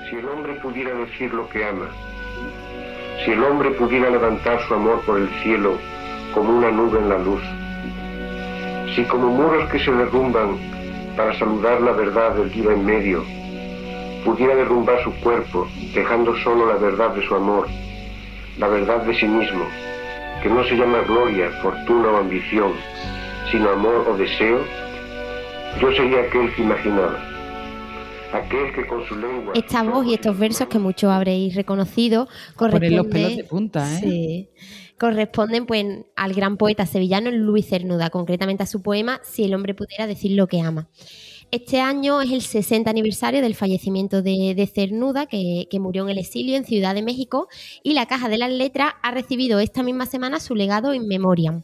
Si 0.10 0.16
el 0.16 0.26
hombre 0.28 0.54
pudiera 0.56 0.94
decir 0.94 1.34
lo 1.34 1.48
que 1.50 1.66
ama, 1.66 1.88
si 3.24 3.32
el 3.32 3.44
hombre 3.44 3.72
pudiera 3.72 4.10
levantar 4.10 4.60
su 4.68 4.74
amor 4.74 5.02
por 5.06 5.20
el 5.20 5.30
cielo 5.42 5.78
como 6.34 6.58
una 6.58 6.72
nube 6.72 7.00
en 7.00 7.10
la 7.10 7.18
luz, 7.18 7.42
si 8.96 9.04
como 9.06 9.30
muros 9.30 9.70
que 9.72 9.80
se 9.80 9.92
derrumban 9.92 10.58
para 11.16 11.38
saludar 11.40 11.82
la 11.82 11.92
verdad 11.94 12.36
del 12.36 12.52
día 12.52 12.72
en 12.74 12.86
medio, 12.86 13.24
pudiera 14.24 14.56
derrumbar 14.56 15.04
su 15.04 15.12
cuerpo, 15.22 15.68
dejando 15.94 16.36
solo 16.44 16.68
la 16.68 16.78
verdad 16.78 17.12
de 17.16 17.26
su 17.28 17.36
amor, 17.36 17.68
la 18.58 18.68
verdad 18.68 19.04
de 19.04 19.16
sí 19.16 19.26
mismo, 19.26 19.66
que 20.42 20.50
no 20.50 20.64
se 20.64 20.76
llama 20.76 21.00
gloria, 21.08 21.50
fortuna 21.62 22.10
o 22.10 22.18
ambición, 22.18 22.74
sino 23.52 23.70
amor 23.70 24.08
o 24.10 24.18
deseo, 24.18 24.60
yo 25.82 25.92
sería 25.94 26.22
aquel 26.22 26.54
que 26.56 26.62
imaginaba. 26.62 27.20
Aquel 28.34 28.74
que 28.74 28.88
con 28.88 29.06
su 29.06 29.16
lengua... 29.16 29.54
Esta 29.56 29.84
voz 29.84 30.08
y 30.08 30.16
estos 30.16 30.38
versos 30.38 30.68
que 30.68 30.80
muchos 30.80 31.12
habréis 31.12 31.56
reconocido 31.56 32.28
corresponden... 32.56 32.98
los 32.98 33.08
pelos 33.08 33.36
de 33.36 33.44
punta, 33.44 33.94
¿eh? 33.94 34.00
Sí, 34.00 34.50
corresponden 34.98 35.66
pues 35.66 35.86
al 36.16 36.34
gran 36.34 36.58
poeta 36.58 36.86
sevillano 36.86 37.30
Luis 37.30 37.68
Cernuda, 37.68 38.10
concretamente 38.10 38.64
a 38.64 38.68
su 38.68 38.82
poema 38.82 39.20
Si 39.24 39.44
el 39.44 39.54
hombre 39.54 39.74
pudiera 39.76 40.08
decir 40.08 40.32
lo 40.32 40.48
que 40.48 40.62
ama. 40.62 40.90
Este 41.52 41.80
año 41.80 42.22
es 42.22 42.32
el 42.32 42.42
60 42.42 42.90
aniversario 42.90 43.44
del 43.44 43.54
fallecimiento 43.54 44.24
de, 44.24 44.72
Cernuda, 44.74 45.28
que, 45.28 45.68
que, 45.70 45.80
murió 45.80 46.04
en 46.04 46.10
el 46.10 46.18
exilio 46.18 46.58
en 46.58 46.66
Ciudad 46.66 46.96
de 46.96 47.04
México, 47.04 47.48
y 47.84 47.94
la 47.94 48.08
Caja 48.08 48.28
de 48.28 48.40
las 48.40 48.52
Letras 48.52 48.94
ha 49.04 49.12
recibido 49.12 49.60
esta 49.60 49.84
misma 49.84 50.08
semana 50.08 50.40
su 50.40 50.56
legado 50.56 50.96
in 50.96 51.08
memoriam. 51.08 51.62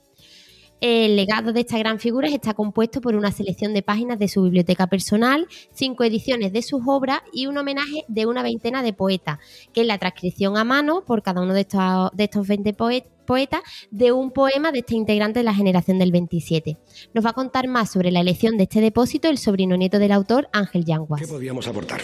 El 0.82 1.18
legado 1.18 1.52
de 1.52 1.62
esta 1.62 1.78
gran 1.78 2.00
figura 2.00 2.30
está 2.30 2.54
compuesto 2.54 3.02
por 3.02 3.16
una 3.16 3.32
selección 3.32 3.74
de 3.74 3.82
páginas 3.82 4.18
de 4.18 4.30
su 4.30 4.44
biblioteca 4.44 4.88
personal, 4.88 5.48
cinco 5.74 6.06
ediciones 6.06 6.54
de 6.54 6.62
sus 6.62 6.82
obras 6.86 7.20
y 7.34 7.48
un 7.48 7.58
homenaje 7.58 8.06
de 8.08 8.26
una 8.26 8.44
veintena 8.44 8.82
de 8.82 8.94
poetas, 8.94 9.40
que 9.74 9.82
es 9.82 9.88
la 9.88 9.98
transcripción 9.98 10.58
a 10.58 10.64
mano 10.64 11.04
por 11.06 11.22
cada 11.22 11.42
uno 11.42 11.54
de 11.54 11.62
estos, 11.62 12.12
de 12.14 12.24
estos 12.24 12.48
20 12.48 12.74
poetas 12.74 13.62
de 13.92 14.12
un 14.14 14.32
poema 14.32 14.72
de 14.72 14.80
este 14.80 14.96
integrante 14.96 15.40
de 15.40 15.44
la 15.44 15.54
generación 15.54 16.00
del 16.00 16.12
27. 16.12 16.78
Nos 17.14 17.26
va 17.26 17.32
a 17.32 17.34
contar 17.34 17.68
más 17.68 17.92
sobre 17.92 18.12
la 18.12 18.22
elección 18.22 18.58
de 18.58 18.64
este 18.64 18.80
depósito 18.80 19.28
el 19.28 19.38
sobrino 19.38 19.76
nieto 19.76 20.00
del 20.00 20.14
autor, 20.14 20.48
Ángel 20.54 20.86
Yanguas. 20.86 21.22
¿Qué 21.22 21.28
podíamos 21.28 21.68
aportar? 21.68 22.02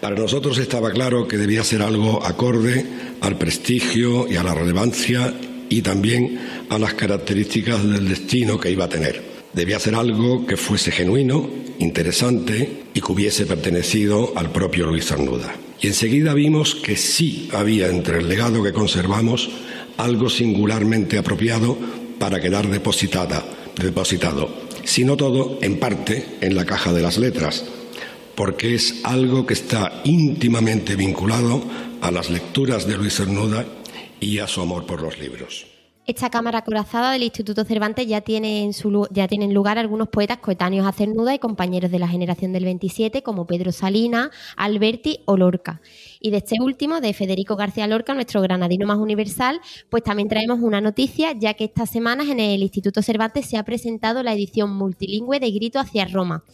Para 0.00 0.14
nosotros 0.14 0.58
estaba 0.58 0.90
claro 0.90 1.26
que 1.26 1.38
debía 1.38 1.64
ser 1.64 1.82
algo 1.82 2.22
acorde 2.24 2.86
al 3.22 3.36
prestigio 3.36 4.28
y 4.28 4.36
a 4.36 4.42
la 4.42 4.54
relevancia 4.54 5.34
y 5.68 5.82
también 5.82 6.38
a 6.68 6.78
las 6.78 6.94
características 6.94 7.82
del 7.82 8.08
destino 8.08 8.58
que 8.58 8.70
iba 8.70 8.84
a 8.84 8.88
tener. 8.88 9.22
Debía 9.52 9.78
ser 9.78 9.94
algo 9.94 10.46
que 10.46 10.56
fuese 10.56 10.90
genuino, 10.90 11.48
interesante 11.78 12.84
y 12.94 13.00
que 13.00 13.12
hubiese 13.12 13.46
pertenecido 13.46 14.32
al 14.36 14.50
propio 14.50 14.86
Luis 14.86 15.10
Arnuda. 15.12 15.54
Y 15.80 15.88
enseguida 15.88 16.34
vimos 16.34 16.74
que 16.74 16.96
sí 16.96 17.48
había 17.52 17.88
entre 17.88 18.18
el 18.18 18.28
legado 18.28 18.62
que 18.62 18.72
conservamos 18.72 19.50
algo 19.96 20.28
singularmente 20.28 21.18
apropiado 21.18 21.76
para 22.18 22.40
quedar 22.40 22.68
depositada, 22.68 23.44
depositado, 23.80 24.50
si 24.84 25.04
no 25.04 25.16
todo, 25.16 25.58
en 25.62 25.78
parte, 25.78 26.24
en 26.40 26.54
la 26.54 26.64
caja 26.64 26.92
de 26.92 27.02
las 27.02 27.18
letras, 27.18 27.64
porque 28.34 28.74
es 28.74 29.00
algo 29.04 29.46
que 29.46 29.54
está 29.54 30.02
íntimamente 30.04 30.96
vinculado 30.96 31.62
a 32.00 32.10
las 32.10 32.30
lecturas 32.30 32.86
de 32.86 32.96
Luis 32.96 33.14
Cernuda 33.14 33.66
y 34.20 34.38
a 34.38 34.46
su 34.46 34.60
amor 34.60 34.86
por 34.86 35.02
los 35.02 35.18
libros. 35.18 35.66
Esta 36.06 36.30
cámara 36.30 36.58
acorazada 36.58 37.10
del 37.10 37.24
Instituto 37.24 37.64
Cervantes 37.64 38.06
ya, 38.06 38.20
tiene 38.20 38.62
en 38.62 38.74
su, 38.74 39.08
ya 39.10 39.26
tienen 39.26 39.52
lugar 39.52 39.76
algunos 39.76 40.06
poetas 40.06 40.38
coetáneos 40.38 40.86
a 40.86 40.92
Cernuda 40.92 41.34
y 41.34 41.40
compañeros 41.40 41.90
de 41.90 41.98
la 41.98 42.06
generación 42.06 42.52
del 42.52 42.62
27, 42.62 43.24
como 43.24 43.48
Pedro 43.48 43.72
Salina, 43.72 44.30
Alberti 44.56 45.18
o 45.24 45.36
Lorca. 45.36 45.80
Y 46.20 46.30
de 46.30 46.36
este 46.36 46.58
último, 46.60 47.00
de 47.00 47.12
Federico 47.12 47.56
García 47.56 47.88
Lorca, 47.88 48.14
nuestro 48.14 48.40
granadino 48.40 48.86
más 48.86 48.98
universal, 48.98 49.60
pues 49.90 50.04
también 50.04 50.28
traemos 50.28 50.60
una 50.60 50.80
noticia, 50.80 51.32
ya 51.32 51.54
que 51.54 51.64
estas 51.64 51.90
semanas 51.90 52.28
en 52.28 52.38
el 52.38 52.62
Instituto 52.62 53.02
Cervantes 53.02 53.46
se 53.46 53.56
ha 53.56 53.64
presentado 53.64 54.22
la 54.22 54.32
edición 54.32 54.76
multilingüe 54.76 55.40
de 55.40 55.50
Grito 55.50 55.80
hacia 55.80 56.04
Roma. 56.04 56.44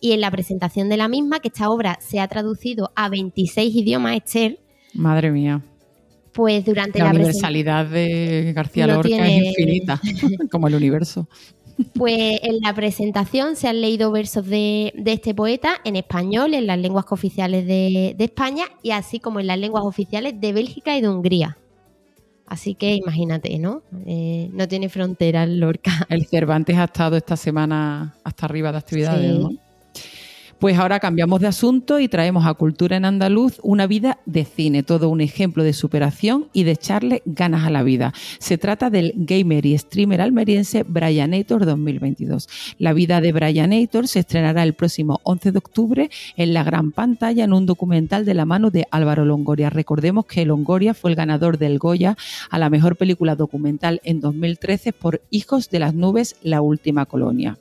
Y 0.00 0.12
en 0.12 0.20
la 0.20 0.30
presentación 0.30 0.88
de 0.88 0.98
la 0.98 1.08
misma, 1.08 1.40
que 1.40 1.48
esta 1.48 1.68
obra 1.68 1.98
se 2.00 2.20
ha 2.20 2.28
traducido 2.28 2.92
a 2.94 3.08
26 3.08 3.74
idiomas, 3.74 4.18
Esther. 4.18 4.60
Madre 4.94 5.32
mía 5.32 5.64
pues 6.32 6.64
durante 6.64 6.98
la, 6.98 7.06
la 7.06 7.10
universalidad 7.10 7.86
de 7.86 8.52
García 8.54 8.86
Lorca 8.86 9.28
es 9.28 9.42
infinita, 9.46 10.00
como 10.50 10.68
el 10.68 10.74
universo. 10.74 11.28
Pues 11.94 12.40
en 12.42 12.60
la 12.60 12.74
presentación 12.74 13.56
se 13.56 13.68
han 13.68 13.80
leído 13.80 14.10
versos 14.10 14.46
de, 14.46 14.92
este 15.06 15.34
poeta 15.34 15.76
en 15.84 15.96
español, 15.96 16.54
en 16.54 16.66
las 16.66 16.78
lenguas 16.78 17.06
oficiales 17.10 17.66
de, 17.66 18.16
España 18.18 18.64
y 18.82 18.90
así 18.90 19.18
como 19.18 19.40
en 19.40 19.46
las 19.46 19.58
lenguas 19.58 19.84
oficiales 19.84 20.40
de 20.40 20.52
Bélgica 20.52 20.96
y 20.96 21.00
de 21.00 21.08
Hungría. 21.08 21.56
Así 22.46 22.74
que 22.74 22.94
imagínate, 22.94 23.58
¿no? 23.58 23.82
Eh, 24.06 24.50
no 24.52 24.66
tiene 24.66 24.88
fronteras 24.88 25.48
Lorca. 25.48 26.06
El 26.08 26.26
Cervantes 26.26 26.76
ha 26.76 26.84
estado 26.84 27.16
esta 27.16 27.36
semana 27.36 28.14
hasta 28.24 28.46
arriba 28.46 28.72
de 28.72 28.78
actividades, 28.78 29.38
¿no? 29.38 29.50
Pues 30.60 30.78
ahora 30.78 31.00
cambiamos 31.00 31.40
de 31.40 31.46
asunto 31.46 32.00
y 32.00 32.08
traemos 32.08 32.44
a 32.44 32.52
Cultura 32.52 32.98
en 32.98 33.06
Andaluz 33.06 33.58
una 33.62 33.86
vida 33.86 34.18
de 34.26 34.44
cine, 34.44 34.82
todo 34.82 35.08
un 35.08 35.22
ejemplo 35.22 35.64
de 35.64 35.72
superación 35.72 36.48
y 36.52 36.64
de 36.64 36.72
echarle 36.72 37.22
ganas 37.24 37.66
a 37.66 37.70
la 37.70 37.82
vida. 37.82 38.12
Se 38.40 38.58
trata 38.58 38.90
del 38.90 39.14
gamer 39.16 39.64
y 39.64 39.78
streamer 39.78 40.20
almeriense 40.20 40.82
Brianator 40.82 41.64
2022. 41.64 42.46
La 42.76 42.92
vida 42.92 43.22
de 43.22 43.32
Brianator 43.32 44.06
se 44.06 44.18
estrenará 44.18 44.62
el 44.62 44.74
próximo 44.74 45.20
11 45.22 45.52
de 45.52 45.58
octubre 45.58 46.10
en 46.36 46.52
la 46.52 46.62
gran 46.62 46.92
pantalla 46.92 47.44
en 47.44 47.54
un 47.54 47.64
documental 47.64 48.26
de 48.26 48.34
la 48.34 48.44
mano 48.44 48.70
de 48.70 48.86
Álvaro 48.90 49.24
Longoria. 49.24 49.70
Recordemos 49.70 50.26
que 50.26 50.44
Longoria 50.44 50.92
fue 50.92 51.08
el 51.10 51.16
ganador 51.16 51.56
del 51.56 51.78
Goya 51.78 52.18
a 52.50 52.58
la 52.58 52.68
mejor 52.68 52.96
película 52.96 53.34
documental 53.34 54.02
en 54.04 54.20
2013 54.20 54.92
por 54.92 55.22
Hijos 55.30 55.70
de 55.70 55.78
las 55.78 55.94
Nubes, 55.94 56.36
la 56.42 56.60
última 56.60 57.06
colonia. 57.06 57.56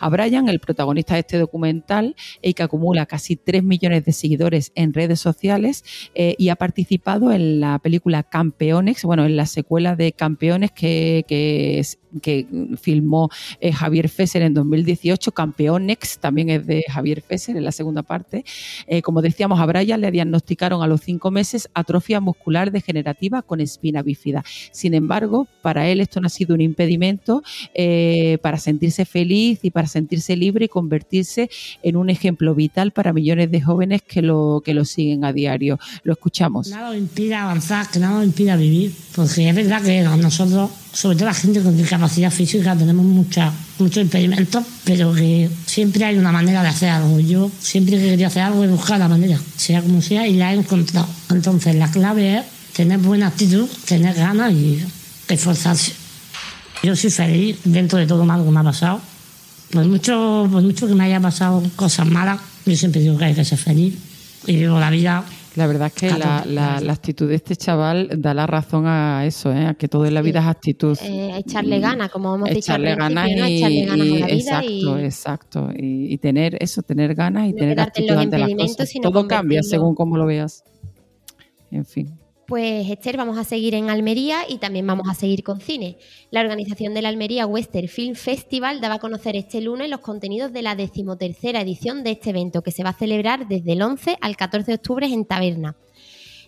A 0.00 0.08
Brian, 0.08 0.48
el 0.48 0.60
protagonista 0.60 1.14
de 1.14 1.20
este 1.20 1.38
documental, 1.38 2.14
y 2.44 2.54
que 2.54 2.62
acumula 2.62 3.06
casi 3.06 3.36
3 3.36 3.64
millones 3.64 4.04
de 4.04 4.12
seguidores 4.12 4.72
en 4.74 4.92
redes 4.92 5.20
sociales 5.20 5.84
eh, 6.14 6.34
y 6.38 6.50
ha 6.50 6.56
participado 6.56 7.32
en 7.32 7.60
la 7.60 7.78
película 7.78 8.22
Campeones, 8.22 9.02
bueno, 9.04 9.24
en 9.24 9.36
la 9.36 9.46
secuela 9.46 9.96
de 9.96 10.12
Campeones 10.12 10.70
que, 10.70 11.24
que 11.26 11.82
que 12.20 12.46
filmó 12.80 13.30
eh, 13.60 13.72
Javier 13.72 14.08
Fesser 14.08 14.42
en 14.42 14.54
2018, 14.54 15.32
Campeonex, 15.32 16.18
también 16.18 16.50
es 16.50 16.66
de 16.66 16.84
Javier 16.88 17.22
Fesser 17.22 17.56
en 17.56 17.64
la 17.64 17.72
segunda 17.72 18.02
parte. 18.02 18.44
Eh, 18.86 19.02
como 19.02 19.22
decíamos, 19.22 19.60
a 19.60 19.66
Brian 19.66 20.00
le 20.00 20.10
diagnosticaron 20.10 20.82
a 20.82 20.86
los 20.86 21.00
cinco 21.02 21.30
meses 21.30 21.68
atrofia 21.74 22.20
muscular 22.20 22.70
degenerativa 22.70 23.42
con 23.42 23.60
espina 23.60 24.02
bífida. 24.02 24.44
Sin 24.70 24.94
embargo, 24.94 25.46
para 25.62 25.88
él 25.88 26.00
esto 26.00 26.20
no 26.20 26.26
ha 26.26 26.30
sido 26.30 26.54
un 26.54 26.60
impedimento 26.60 27.42
eh, 27.74 28.38
para 28.42 28.58
sentirse 28.58 29.04
feliz 29.04 29.60
y 29.62 29.70
para 29.70 29.86
sentirse 29.86 30.36
libre 30.36 30.66
y 30.66 30.68
convertirse 30.68 31.50
en 31.82 31.96
un 31.96 32.10
ejemplo 32.10 32.33
vital 32.54 32.90
para 32.92 33.12
millones 33.12 33.50
de 33.50 33.60
jóvenes 33.60 34.02
que 34.02 34.22
lo, 34.22 34.62
que 34.64 34.74
lo 34.74 34.84
siguen 34.84 35.24
a 35.24 35.32
diario. 35.32 35.78
Lo 36.02 36.12
escuchamos. 36.12 36.68
Nada 36.68 36.88
nos 36.88 36.98
impide 36.98 37.34
avanzar, 37.34 37.90
que 37.90 37.98
nada 37.98 38.14
nos 38.16 38.24
impide 38.24 38.56
vivir, 38.56 38.94
porque 39.14 39.48
es 39.48 39.54
verdad 39.54 39.82
que 39.82 40.02
nosotros 40.02 40.70
sobre 40.94 41.16
todo 41.16 41.26
la 41.26 41.34
gente 41.34 41.60
con 41.60 41.76
discapacidad 41.76 42.30
física, 42.30 42.76
tenemos 42.76 43.04
mucha, 43.04 43.52
muchos 43.78 44.02
impedimentos, 44.02 44.64
pero 44.84 45.12
que 45.12 45.50
siempre 45.66 46.04
hay 46.04 46.16
una 46.16 46.30
manera 46.30 46.62
de 46.62 46.68
hacer 46.68 46.88
algo. 46.88 47.18
Yo 47.18 47.50
siempre 47.58 47.98
que 47.98 48.10
quería 48.10 48.28
hacer 48.28 48.42
algo 48.42 48.62
he 48.62 48.68
buscado 48.68 49.00
la 49.00 49.08
manera, 49.08 49.38
sea 49.56 49.82
como 49.82 50.00
sea, 50.00 50.26
y 50.28 50.34
la 50.36 50.52
he 50.52 50.56
encontrado. 50.56 51.08
Entonces 51.30 51.74
la 51.74 51.90
clave 51.90 52.38
es 52.38 52.44
tener 52.74 52.98
buena 52.98 53.26
actitud, 53.26 53.68
tener 53.86 54.14
ganas 54.14 54.52
y 54.52 54.84
esforzarse. 55.28 55.92
Yo 56.84 56.94
soy 56.94 57.10
feliz 57.10 57.58
dentro 57.64 57.98
de 57.98 58.06
todo 58.06 58.24
malo 58.24 58.44
que 58.44 58.50
me 58.50 58.60
ha 58.60 58.64
pasado. 58.64 59.00
Por 59.74 59.84
mucho, 59.86 60.48
por 60.50 60.62
mucho 60.62 60.86
que 60.86 60.94
me 60.94 61.04
haya 61.04 61.20
pasado 61.20 61.62
cosas 61.76 62.06
malas, 62.06 62.40
yo 62.64 62.76
siempre 62.76 63.00
digo 63.00 63.18
que 63.18 63.26
hay 63.26 63.34
que 63.34 63.44
ser 63.44 63.58
feliz. 63.58 63.94
y 64.46 64.56
vivo 64.56 64.78
la 64.78 64.90
vida 64.90 65.24
la 65.56 65.68
verdad 65.68 65.86
es 65.86 65.92
que 65.92 66.10
la, 66.10 66.44
la, 66.46 66.92
actitud 66.92 67.28
de 67.28 67.36
este 67.36 67.54
chaval 67.54 68.10
da 68.16 68.34
la 68.34 68.46
razón 68.46 68.86
a 68.86 69.24
eso, 69.24 69.52
¿eh? 69.52 69.66
a 69.66 69.74
que 69.74 69.86
todo 69.86 70.04
en 70.04 70.14
la 70.14 70.20
vida 70.20 70.40
es 70.40 70.46
actitud. 70.46 70.98
Eh, 71.00 71.32
echarle 71.38 71.78
ganas, 71.78 72.10
como 72.10 72.34
hemos 72.34 72.50
echarle 72.50 72.90
dicho 72.90 72.98
ganas 72.98 73.28
y, 73.28 73.32
echarle 73.32 73.86
ganas 73.86 73.94
a 73.94 73.96
la 73.96 74.04
vida 74.04 74.26
exacto, 74.28 74.98
y, 74.98 75.04
exacto. 75.04 75.68
Y, 75.76 76.18
tener 76.18 76.60
eso, 76.60 76.82
tener 76.82 77.14
ganas 77.14 77.46
y 77.46 77.52
No 77.52 77.58
tener 77.58 77.80
actitud 77.80 78.14
los 78.14 78.18
ante 78.18 78.38
las 78.38 78.50
cosas. 78.52 78.90
Todo 79.00 79.28
cambia 79.28 79.62
según 79.62 79.94
cómo 79.94 80.16
lo 80.16 80.26
veas. 80.26 80.64
En 81.70 81.84
fin. 81.84 82.18
Pues 82.46 82.90
Esther, 82.90 83.16
vamos 83.16 83.38
a 83.38 83.44
seguir 83.44 83.74
en 83.74 83.88
Almería 83.88 84.40
y 84.46 84.58
también 84.58 84.86
vamos 84.86 85.08
a 85.08 85.14
seguir 85.14 85.42
con 85.42 85.62
cine. 85.62 85.96
La 86.30 86.42
organización 86.42 86.92
del 86.92 87.06
Almería 87.06 87.46
Western 87.46 87.88
Film 87.88 88.16
Festival 88.16 88.82
daba 88.82 88.96
a 88.96 88.98
conocer 88.98 89.34
este 89.34 89.62
lunes 89.62 89.88
los 89.88 90.00
contenidos 90.00 90.52
de 90.52 90.60
la 90.60 90.74
decimotercera 90.74 91.62
edición 91.62 92.04
de 92.04 92.10
este 92.10 92.30
evento 92.30 92.62
que 92.62 92.70
se 92.70 92.84
va 92.84 92.90
a 92.90 92.98
celebrar 92.98 93.48
desde 93.48 93.72
el 93.72 93.80
11 93.80 94.18
al 94.20 94.36
14 94.36 94.72
de 94.72 94.76
octubre 94.76 95.06
en 95.06 95.24
Taberna. 95.24 95.76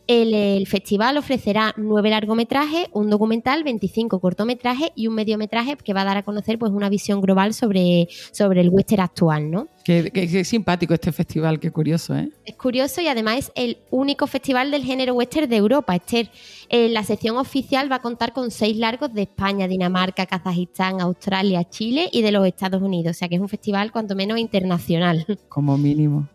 El, 0.09 0.35
el 0.35 0.67
festival 0.69 1.17
ofrecerá 1.17 1.75
nueve 1.77 2.11
largometrajes, 2.11 2.87
un 2.93 3.11
documental, 3.11 3.65
25 3.65 4.21
cortometrajes 4.21 4.91
y 4.95 5.09
un 5.09 5.15
mediometraje 5.15 5.77
que 5.77 5.93
va 5.93 6.03
a 6.03 6.05
dar 6.05 6.17
a 6.19 6.23
conocer 6.23 6.59
pues, 6.61 6.71
una 6.71 6.89
visión 6.89 7.21
global 7.21 7.55
sobre, 7.55 8.07
sobre 8.31 8.61
el 8.61 8.69
western 8.69 9.03
actual, 9.03 9.51
¿no? 9.51 9.67
Qué, 9.85 10.11
qué- 10.13 10.29
qué 10.29 10.45
simpático 10.45 10.95
este 10.95 11.11
festival, 11.11 11.59
qué 11.59 11.71
curioso, 11.73 12.15
¿eh? 12.17 12.29
Es 12.45 12.55
curioso 12.57 13.01
y 13.01 13.09
además 13.09 13.39
es 13.39 13.53
el 13.57 13.79
único 13.91 14.27
festival 14.29 14.71
del 14.71 14.85
género 14.85 15.15
western 15.15 15.49
de 15.51 15.57
Europa, 15.57 15.95
Esther. 15.97 16.31
Eh, 16.69 16.89
la 16.89 17.03
sección 17.03 17.37
oficial 17.37 17.91
va 17.91 17.97
a 17.97 18.03
contar 18.03 18.33
con 18.33 18.51
seis 18.53 18.77
largos 18.77 19.13
de 19.13 19.23
España, 19.23 19.67
Dinamarca, 19.67 20.27
Kazajistán, 20.27 21.01
Australia, 21.01 21.69
Chile 21.69 22.09
y 22.13 22.23
de 22.23 22.31
los 22.33 22.47
Estados 22.47 22.81
Unidos. 22.81 23.17
O 23.17 23.19
sea 23.19 23.29
que 23.29 23.35
es 23.37 23.41
un 23.41 23.49
festival 23.49 23.91
cuanto 23.93 24.15
menos 24.15 24.39
internacional. 24.39 25.27
Como 25.49 25.77
mínimo. 25.79 26.29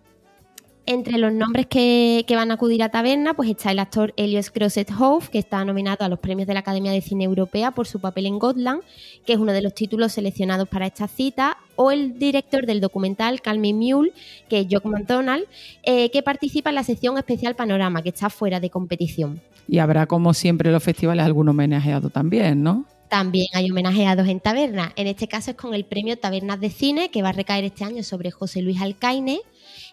Entre 0.87 1.19
los 1.19 1.31
nombres 1.31 1.67
que, 1.67 2.25
que 2.27 2.35
van 2.35 2.49
a 2.49 2.55
acudir 2.55 2.81
a 2.81 2.89
Taberna, 2.89 3.35
pues 3.35 3.49
está 3.49 3.71
el 3.71 3.79
actor 3.79 4.13
Elios 4.17 4.51
Crosset-Hoff, 4.51 5.29
que 5.29 5.37
está 5.37 5.63
nominado 5.63 6.03
a 6.03 6.09
los 6.09 6.17
premios 6.17 6.47
de 6.47 6.55
la 6.55 6.61
Academia 6.61 6.91
de 6.91 7.01
Cine 7.01 7.23
Europea 7.25 7.71
por 7.71 7.87
su 7.87 7.99
papel 7.99 8.25
en 8.25 8.39
Gotland, 8.39 8.81
que 9.25 9.33
es 9.33 9.39
uno 9.39 9.53
de 9.53 9.61
los 9.61 9.75
títulos 9.75 10.13
seleccionados 10.13 10.67
para 10.67 10.87
esta 10.87 11.07
cita, 11.07 11.57
o 11.75 11.91
el 11.91 12.17
director 12.17 12.65
del 12.65 12.81
documental 12.81 13.41
Call 13.41 13.59
Me 13.59 13.73
Mule, 13.73 14.11
que 14.49 14.61
es 14.61 14.67
Jock 14.69 14.85
McDonald, 14.85 15.45
eh, 15.83 16.09
que 16.09 16.23
participa 16.23 16.69
en 16.69 16.75
la 16.75 16.83
sección 16.83 17.17
especial 17.17 17.55
Panorama, 17.55 18.01
que 18.01 18.09
está 18.09 18.31
fuera 18.31 18.59
de 18.59 18.71
competición. 18.71 19.39
Y 19.67 19.77
habrá, 19.77 20.07
como 20.07 20.33
siempre, 20.33 20.69
en 20.69 20.73
los 20.73 20.83
festivales 20.83 21.23
algún 21.23 21.47
homenajeado 21.47 22.09
también, 22.09 22.63
¿no? 22.63 22.85
También 23.11 23.47
hay 23.53 23.69
homenajeados 23.69 24.27
en 24.29 24.39
Taberna. 24.39 24.93
En 24.95 25.05
este 25.05 25.27
caso 25.27 25.51
es 25.51 25.57
con 25.57 25.73
el 25.73 25.83
premio 25.83 26.17
Tabernas 26.17 26.61
de 26.61 26.69
Cine, 26.69 27.11
que 27.11 27.21
va 27.21 27.29
a 27.29 27.33
recaer 27.33 27.65
este 27.65 27.83
año 27.83 28.03
sobre 28.03 28.31
José 28.31 28.61
Luis 28.61 28.81
Alcaine, 28.81 29.41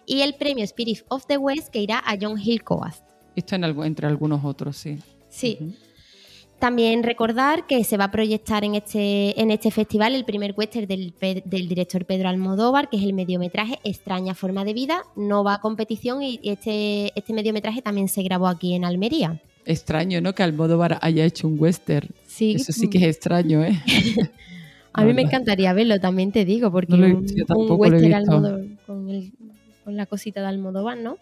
y 0.09 0.21
el 0.21 0.33
premio 0.35 0.63
Spirit 0.65 0.99
of 1.07 1.25
the 1.27 1.37
West, 1.37 1.69
que 1.69 1.79
irá 1.81 1.99
a 1.99 2.17
John 2.19 2.37
Hill 2.37 2.63
Coast. 2.63 3.03
Esto 3.35 3.55
en 3.55 3.63
algo- 3.63 3.85
entre 3.85 4.07
algunos 4.07 4.43
otros, 4.43 4.75
sí. 4.75 4.97
Sí. 5.29 5.57
También 6.57 7.03
recordar 7.03 7.67
que 7.67 7.85
se 7.85 7.95
va 7.95 8.05
a 8.05 8.11
proyectar 8.11 8.65
en 8.65 8.75
este, 8.75 9.39
en 9.39 9.49
este 9.49 9.71
festival 9.71 10.13
el 10.13 10.25
primer 10.25 10.53
western 10.57 10.87
del, 10.87 11.13
director 11.69 12.03
Pedro 12.05 12.27
Almodóvar, 12.27 12.89
que 12.89 12.97
es 12.97 13.03
el 13.03 13.13
mediometraje 13.13 13.79
Extraña 13.85 14.35
Forma 14.35 14.65
de 14.65 14.73
Vida. 14.73 15.03
No 15.15 15.45
va 15.45 15.53
a 15.53 15.61
competición 15.61 16.21
y 16.21 16.37
este, 16.43 17.13
este 17.17 17.31
mediometraje 17.31 17.81
también 17.81 18.09
se 18.09 18.23
grabó 18.23 18.47
aquí 18.47 18.73
en 18.73 18.83
Almería. 18.83 19.41
Extraño, 19.65 20.19
¿no? 20.19 20.33
Que 20.35 20.43
Almodóvar 20.43 20.99
haya 21.01 21.23
hecho 21.23 21.47
un 21.47 21.57
western. 21.57 22.09
Sí, 22.27 22.55
Eso 22.55 22.73
sí 22.73 22.89
que 22.89 22.97
es 22.97 23.03
extraño, 23.05 23.63
¿eh? 23.63 23.79
a 24.93 25.03
mí 25.05 25.13
me 25.13 25.21
encantaría 25.21 25.71
verlo, 25.71 25.97
también 26.01 26.31
te 26.33 26.43
digo, 26.43 26.71
porque 26.71 26.91
No 26.91 26.97
lo 26.97 27.05
un, 27.05 27.13
un 27.23 27.45
tampoco 27.45 27.67
lo 27.67 27.73
he 27.75 27.77
western 28.01 28.17
visto. 28.19 28.31
Almodóvar 28.33 28.65
con, 28.85 29.09
el- 29.09 29.31
con 29.89 29.97
la 29.97 30.05
cosita 30.05 30.39
de 30.41 30.47
Almodóvar, 30.47 30.99
¿no? 30.99 31.17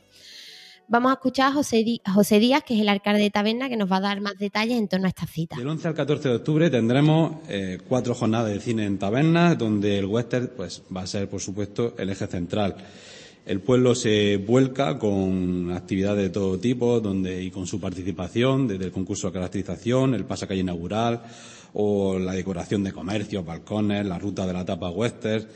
Vamos 0.90 1.12
a 1.12 1.14
escuchar 1.14 1.52
a 1.52 1.54
José, 1.54 1.86
José 2.14 2.40
Díaz, 2.40 2.64
que 2.66 2.76
es 2.76 2.82
el 2.82 2.90
alcalde 2.90 3.22
de 3.22 3.30
Taberna, 3.30 3.70
que 3.70 3.78
nos 3.78 3.90
va 3.90 3.98
a 3.98 4.02
dar 4.02 4.20
más 4.20 4.38
detalles 4.38 4.78
en 4.78 4.90
torno 4.90 5.06
a 5.06 5.10
esta 5.10 5.26
cita. 5.26 5.56
Del 5.56 5.70
11 5.70 5.88
al 5.88 5.94
14 5.94 6.28
de 6.28 6.36
octubre 6.36 6.70
tendremos 6.70 7.38
eh, 7.48 7.78
cuatro 7.88 8.14
jornadas 8.14 8.52
de 8.52 8.60
cine 8.60 8.86
en 8.86 8.98
tabernas, 8.98 9.58
donde 9.58 10.00
el 10.00 10.06
western 10.06 10.52
pues, 10.58 10.84
va 10.94 11.04
a 11.04 11.08
ser, 11.08 11.30
por 11.30 11.40
supuesto, 11.40 11.96
el 11.98 12.10
eje 12.10 12.28
central. 12.28 12.76
El 13.46 13.62
pueblo 13.62 13.96
se 13.96 14.36
vuelca 14.36 15.00
con 15.00 15.72
actividades 15.72 16.24
de 16.24 16.30
todo 16.30 16.60
tipo 16.60 17.00
donde, 17.00 17.42
y 17.42 17.52
con 17.52 17.68
su 17.68 17.80
participación, 17.80 18.68
desde 18.68 18.84
el 18.84 18.92
concurso 18.92 19.28
de 19.28 19.34
caracterización, 19.34 20.14
el 20.14 20.26
pasacalle 20.26 20.60
inaugural 20.60 21.22
o 21.74 22.20
la 22.20 22.34
decoración 22.34 22.84
de 22.84 22.92
comercios, 22.92 23.46
balcones, 23.46 24.06
la 24.06 24.20
ruta 24.20 24.46
de 24.46 24.52
la 24.52 24.66
tapa 24.66 24.90
western, 24.90 25.48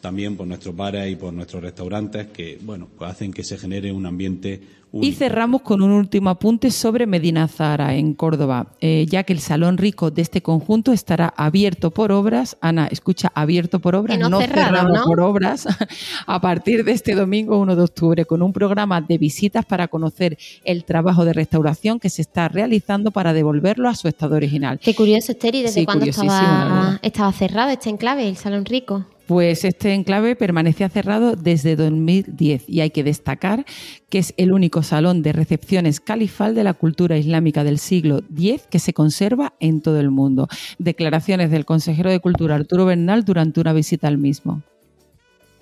también 0.00 0.36
por 0.36 0.46
nuestros 0.46 0.74
bares 0.76 1.10
y 1.10 1.16
por 1.16 1.32
nuestros 1.32 1.62
restaurantes 1.62 2.28
que, 2.28 2.58
bueno, 2.62 2.88
pues 2.96 3.10
hacen 3.10 3.32
que 3.32 3.44
se 3.44 3.58
genere 3.58 3.92
un 3.92 4.06
ambiente 4.06 4.60
Y 4.90 5.12
cerramos 5.12 5.60
con 5.60 5.82
un 5.82 5.90
último 5.90 6.30
apunte 6.30 6.70
sobre 6.70 7.06
Medina 7.06 7.46
Zara, 7.46 7.94
en 7.94 8.14
Córdoba, 8.14 8.68
eh, 8.80 9.04
ya 9.06 9.22
que 9.22 9.34
el 9.34 9.40
Salón 9.40 9.76
Rico 9.76 10.10
de 10.10 10.22
este 10.22 10.40
conjunto 10.40 10.92
estará 10.94 11.34
abierto 11.36 11.90
por 11.90 12.10
obras. 12.10 12.56
Ana, 12.62 12.86
escucha, 12.90 13.30
abierto 13.34 13.80
por 13.80 13.94
obras, 13.94 14.16
Que 14.16 14.22
no 14.22 14.40
cerrado, 14.40 14.68
cerrado 14.68 14.94
¿no? 14.94 15.04
por 15.04 15.20
obras, 15.20 15.66
a 16.26 16.40
partir 16.40 16.84
de 16.84 16.92
este 16.92 17.14
domingo 17.14 17.58
1 17.58 17.76
de 17.76 17.82
octubre, 17.82 18.24
con 18.24 18.40
un 18.40 18.54
programa 18.54 19.02
de 19.02 19.18
visitas 19.18 19.66
para 19.66 19.88
conocer 19.88 20.38
el 20.64 20.84
trabajo 20.84 21.26
de 21.26 21.34
restauración 21.34 22.00
que 22.00 22.08
se 22.08 22.22
está 22.22 22.48
realizando 22.48 23.10
para 23.10 23.34
devolverlo 23.34 23.90
a 23.90 23.94
su 23.94 24.08
estado 24.08 24.36
original. 24.36 24.78
Qué 24.82 24.94
curioso, 24.94 25.32
Esther, 25.32 25.54
¿y 25.54 25.62
desde 25.64 25.80
Sí, 25.80 25.84
cuándo 25.84 26.06
estaba, 26.06 26.98
estaba 27.02 27.30
cerrado 27.32 27.70
este 27.70 27.90
enclave, 27.90 28.26
el 28.26 28.36
Salón 28.36 28.64
Rico? 28.64 29.04
Pues 29.28 29.66
este 29.66 29.92
enclave 29.92 30.36
permanecía 30.36 30.88
cerrado 30.88 31.36
desde 31.36 31.76
2010 31.76 32.66
y 32.66 32.80
hay 32.80 32.88
que 32.88 33.04
destacar 33.04 33.66
que 34.08 34.16
es 34.16 34.32
el 34.38 34.54
único 34.54 34.82
salón 34.82 35.20
de 35.20 35.34
recepciones 35.34 36.00
califal 36.00 36.54
de 36.54 36.64
la 36.64 36.72
cultura 36.72 37.18
islámica 37.18 37.62
del 37.62 37.78
siglo 37.78 38.22
X 38.34 38.66
que 38.70 38.78
se 38.78 38.94
conserva 38.94 39.52
en 39.60 39.82
todo 39.82 40.00
el 40.00 40.10
mundo. 40.10 40.48
Declaraciones 40.78 41.50
del 41.50 41.66
consejero 41.66 42.08
de 42.08 42.20
Cultura 42.20 42.54
Arturo 42.54 42.86
Bernal 42.86 43.26
durante 43.26 43.60
una 43.60 43.74
visita 43.74 44.08
al 44.08 44.16
mismo. 44.16 44.62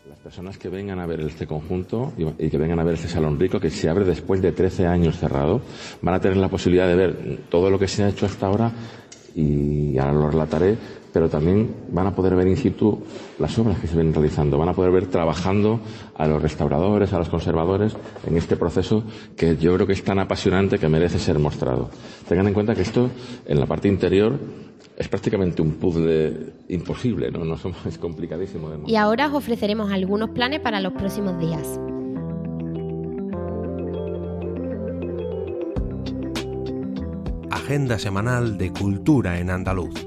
Las 0.08 0.18
personas 0.20 0.58
que 0.58 0.68
vengan 0.68 1.00
a 1.00 1.06
ver 1.06 1.22
este 1.22 1.48
conjunto 1.48 2.12
y 2.38 2.48
que 2.48 2.58
vengan 2.58 2.78
a 2.78 2.84
ver 2.84 2.94
este 2.94 3.08
salón 3.08 3.40
rico, 3.40 3.58
que 3.58 3.70
se 3.70 3.88
abre 3.88 4.04
después 4.04 4.40
de 4.42 4.52
13 4.52 4.86
años 4.86 5.18
cerrado, 5.18 5.60
van 6.02 6.14
a 6.14 6.20
tener 6.20 6.36
la 6.36 6.48
posibilidad 6.48 6.86
de 6.86 6.94
ver 6.94 7.40
todo 7.48 7.68
lo 7.68 7.80
que 7.80 7.88
se 7.88 8.04
ha 8.04 8.10
hecho 8.10 8.26
hasta 8.26 8.46
ahora 8.46 8.72
y 9.34 9.98
ahora 9.98 10.12
lo 10.12 10.30
relataré, 10.30 10.78
pero 11.16 11.30
también 11.30 11.74
van 11.88 12.06
a 12.08 12.14
poder 12.14 12.36
ver 12.36 12.46
in 12.46 12.58
situ 12.58 12.98
las 13.38 13.58
obras 13.58 13.78
que 13.78 13.86
se 13.86 13.96
ven 13.96 14.12
realizando, 14.12 14.58
van 14.58 14.68
a 14.68 14.74
poder 14.74 14.92
ver 14.92 15.06
trabajando 15.06 15.80
a 16.14 16.26
los 16.26 16.42
restauradores, 16.42 17.10
a 17.14 17.18
los 17.18 17.30
conservadores 17.30 17.96
en 18.26 18.36
este 18.36 18.54
proceso 18.58 19.02
que 19.34 19.56
yo 19.56 19.72
creo 19.72 19.86
que 19.86 19.94
es 19.94 20.04
tan 20.04 20.18
apasionante 20.18 20.78
que 20.78 20.90
merece 20.90 21.18
ser 21.18 21.38
mostrado. 21.38 21.88
Tengan 22.28 22.48
en 22.48 22.52
cuenta 22.52 22.74
que 22.74 22.82
esto 22.82 23.08
en 23.46 23.58
la 23.58 23.64
parte 23.64 23.88
interior 23.88 24.38
es 24.94 25.08
prácticamente 25.08 25.62
un 25.62 25.76
puzzle 25.76 26.52
imposible, 26.68 27.30
¿no? 27.30 27.46
no 27.46 27.56
somos- 27.56 27.86
es 27.86 27.96
complicadísimo 27.96 28.68
de. 28.68 28.78
Y 28.86 28.96
ahora 28.96 29.28
os 29.28 29.32
ofreceremos 29.36 29.90
algunos 29.90 30.28
planes 30.32 30.60
para 30.60 30.82
los 30.82 30.92
próximos 30.92 31.38
días. 31.40 31.80
Agenda 37.50 37.98
semanal 37.98 38.58
de 38.58 38.70
cultura 38.70 39.38
en 39.40 39.48
andaluz. 39.48 40.06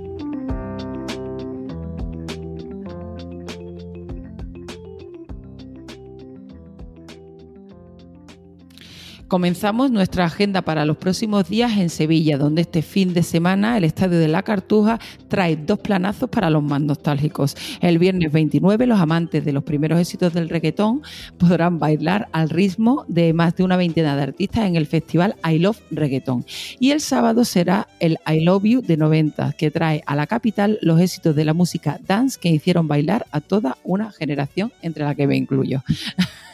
Comenzamos 9.30 9.92
nuestra 9.92 10.26
agenda 10.26 10.64
para 10.64 10.86
los 10.86 10.98
próximos 10.98 11.48
días 11.48 11.78
en 11.78 11.92
Sevilla, 11.92 12.40
donde 12.40 12.62
este 12.62 12.82
fin 12.82 13.14
de 13.14 13.22
semana 13.22 13.78
el 13.78 13.84
Estadio 13.84 14.18
de 14.18 14.28
la 14.28 14.42
Cartuja 14.42 15.00
trae 15.28 15.56
dos 15.56 15.78
planazos 15.78 16.32
para 16.32 16.50
los 16.50 16.64
más 16.64 16.82
nostálgicos. 16.82 17.56
El 17.80 18.00
viernes 18.00 18.32
29 18.32 18.88
los 18.88 19.00
amantes 19.00 19.46
de 19.46 19.54
los 19.54 19.64
primeros 19.64 20.00
éxitos 20.00 20.34
del 20.34 20.50
reggaetón 20.50 21.04
podrán 21.38 21.78
bailar 21.78 22.28
al 22.32 22.50
ritmo 22.50 23.06
de 23.08 23.32
más 23.34 23.56
de 23.56 23.62
una 23.62 23.78
veintena 23.78 24.16
de 24.16 24.24
artistas 24.24 24.66
en 24.66 24.76
el 24.76 24.88
festival 24.88 25.36
I 25.48 25.60
Love 25.60 25.80
Reggaeton. 25.92 26.44
Y 26.80 26.90
el 26.90 27.00
sábado 27.00 27.46
será 27.46 27.88
el 28.00 28.18
I 28.28 28.40
Love 28.40 28.64
You 28.64 28.82
de 28.82 28.98
90, 28.98 29.54
que 29.54 29.70
trae 29.70 30.02
a 30.08 30.16
la 30.16 30.26
capital 30.26 30.80
los 30.82 31.00
éxitos 31.00 31.36
de 31.36 31.46
la 31.46 31.54
música 31.54 32.00
dance 32.08 32.40
que 32.42 32.50
hicieron 32.50 32.88
bailar 32.88 33.28
a 33.30 33.42
toda 33.42 33.78
una 33.84 34.12
generación, 34.12 34.72
entre 34.82 35.04
la 35.04 35.14
que 35.14 35.28
me 35.28 35.38
incluyo. 35.38 35.84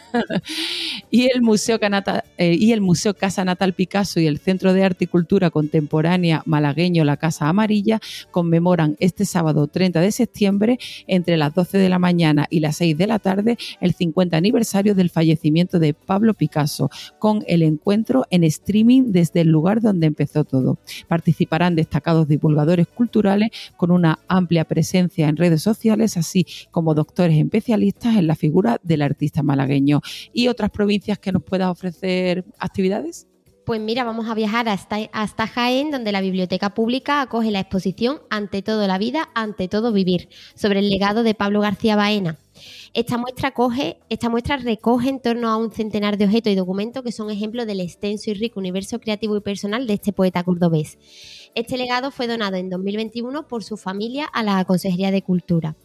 y 1.12 1.28
el 1.34 1.42
Museo 1.42 1.80
Canata- 1.80 2.24
eh, 2.38 2.56
y 2.60 2.72
el 2.72 2.82
Museo 2.82 3.14
Casa 3.14 3.46
Natal 3.46 3.74
Picasso 3.74 4.20
y 4.20 4.28
el 4.28 4.40
Centro 4.40 4.74
de 4.74 4.84
Arte 4.84 5.06
y 5.06 5.08
Cultura 5.08 5.50
Contemporánea 5.50 6.42
malagueño 6.46 7.04
La 7.04 7.18
Casa 7.18 7.48
Amarilla 7.50 8.00
conmemoran 8.32 8.96
este 9.00 9.26
sábado 9.26 9.68
30 9.68 10.02
de 10.02 10.12
septiembre 10.12 10.80
entre 11.08 11.38
las 11.38 11.54
12 11.54 11.78
de 11.78 11.90
la 11.90 12.00
mañana 12.00 12.48
y 12.50 12.60
las 12.60 12.78
6 12.78 12.98
de 12.98 13.08
la 13.08 13.20
tarde 13.20 13.58
el 13.82 13.94
50 13.94 14.38
aniversario 14.38 14.96
del 14.96 15.10
fallecimiento 15.10 15.80
de 15.80 15.94
Pablo 15.94 16.34
Picasso 16.34 16.90
con 17.20 17.44
el 17.48 17.62
encuentro 17.64 18.26
en 18.30 18.44
streaming 18.44 19.12
desde 19.12 19.42
el 19.42 19.48
lugar 19.50 19.82
donde 19.82 20.08
empezó 20.08 20.44
todo. 20.44 20.78
Participarán 21.08 21.76
destacados 21.76 22.28
divulgadores 22.28 22.88
culturales 22.88 23.50
con 23.78 23.92
una 23.92 24.20
amplia 24.28 24.66
presencia 24.66 25.28
en 25.28 25.38
redes 25.38 25.62
sociales 25.62 26.18
así 26.18 26.46
como 26.72 26.94
doctores 26.94 27.38
especialistas 27.38 28.16
en 28.18 28.28
la 28.28 28.36
figura 28.36 28.80
del 28.84 29.02
artista 29.02 29.44
malagueño. 29.44 30.02
Y 30.34 30.48
otras 30.48 30.70
provincias 30.72 31.20
que 31.20 31.32
nos 31.32 31.44
puedas 31.44 31.70
ofrecer 31.70 32.46
actividades. 32.60 33.28
Pues 33.66 33.82
mira, 33.82 34.04
vamos 34.04 34.30
a 34.30 34.36
viajar 34.36 34.70
hasta, 34.70 34.98
hasta 35.12 35.48
Jaén, 35.48 35.90
donde 35.90 36.12
la 36.12 36.22
Biblioteca 36.22 36.76
Pública 36.76 37.22
acoge 37.22 37.50
la 37.50 37.62
exposición 37.62 38.22
Ante 38.30 38.62
todo 38.62 38.86
la 38.86 39.00
vida, 39.00 39.30
ante 39.34 39.68
todo 39.68 39.92
vivir, 39.92 40.30
sobre 40.54 40.80
el 40.80 40.90
legado 40.90 41.24
de 41.24 41.34
Pablo 41.34 41.62
García 41.62 41.96
Baena. 41.96 42.38
Esta 42.94 43.18
muestra, 43.18 43.54
esta 44.10 44.30
muestra 44.30 44.58
recoge 44.58 45.10
en 45.10 45.20
torno 45.20 45.50
a 45.50 45.58
un 45.58 45.72
centenar 45.72 46.18
de 46.20 46.26
objetos 46.26 46.54
y 46.54 46.56
documentos 46.56 47.04
que 47.04 47.12
son 47.12 47.32
ejemplos 47.32 47.66
del 47.66 47.80
extenso 47.80 48.30
y 48.30 48.36
rico 48.36 48.60
universo 48.60 49.00
creativo 49.00 49.36
y 49.36 49.42
personal 49.42 49.88
de 49.88 49.94
este 49.96 50.14
poeta 50.14 50.44
cordobés. 50.44 51.00
Este 51.56 51.76
legado 51.76 52.12
fue 52.12 52.28
donado 52.28 52.58
en 52.58 52.70
2021 52.70 53.48
por 53.48 53.64
su 53.64 53.78
familia 53.78 54.26
a 54.26 54.44
la 54.44 54.64
Consejería 54.66 55.10
de 55.10 55.24
Cultura. 55.24 55.76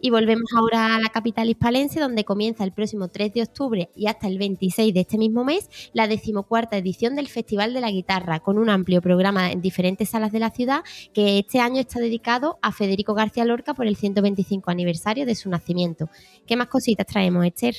Y 0.00 0.10
volvemos 0.10 0.50
ahora 0.56 0.94
a 0.94 1.00
la 1.00 1.08
capital 1.08 1.48
hispalense, 1.48 2.00
donde 2.00 2.24
comienza 2.24 2.64
el 2.64 2.72
próximo 2.72 3.08
3 3.08 3.32
de 3.34 3.42
octubre 3.42 3.90
y 3.96 4.06
hasta 4.06 4.28
el 4.28 4.38
26 4.38 4.94
de 4.94 5.00
este 5.00 5.18
mismo 5.18 5.44
mes 5.44 5.68
la 5.92 6.06
decimocuarta 6.06 6.76
edición 6.76 7.16
del 7.16 7.28
Festival 7.28 7.74
de 7.74 7.80
la 7.80 7.90
Guitarra, 7.90 8.40
con 8.40 8.58
un 8.58 8.70
amplio 8.70 9.02
programa 9.02 9.50
en 9.50 9.60
diferentes 9.60 10.10
salas 10.10 10.32
de 10.32 10.38
la 10.38 10.50
ciudad, 10.50 10.84
que 11.12 11.38
este 11.38 11.60
año 11.60 11.80
está 11.80 12.00
dedicado 12.00 12.58
a 12.62 12.72
Federico 12.72 13.14
García 13.14 13.44
Lorca 13.44 13.74
por 13.74 13.86
el 13.86 13.96
125 13.96 14.70
aniversario 14.70 15.26
de 15.26 15.34
su 15.34 15.50
nacimiento. 15.50 16.08
¿Qué 16.46 16.56
más 16.56 16.68
cositas 16.68 17.06
traemos, 17.06 17.44
Esther? 17.44 17.74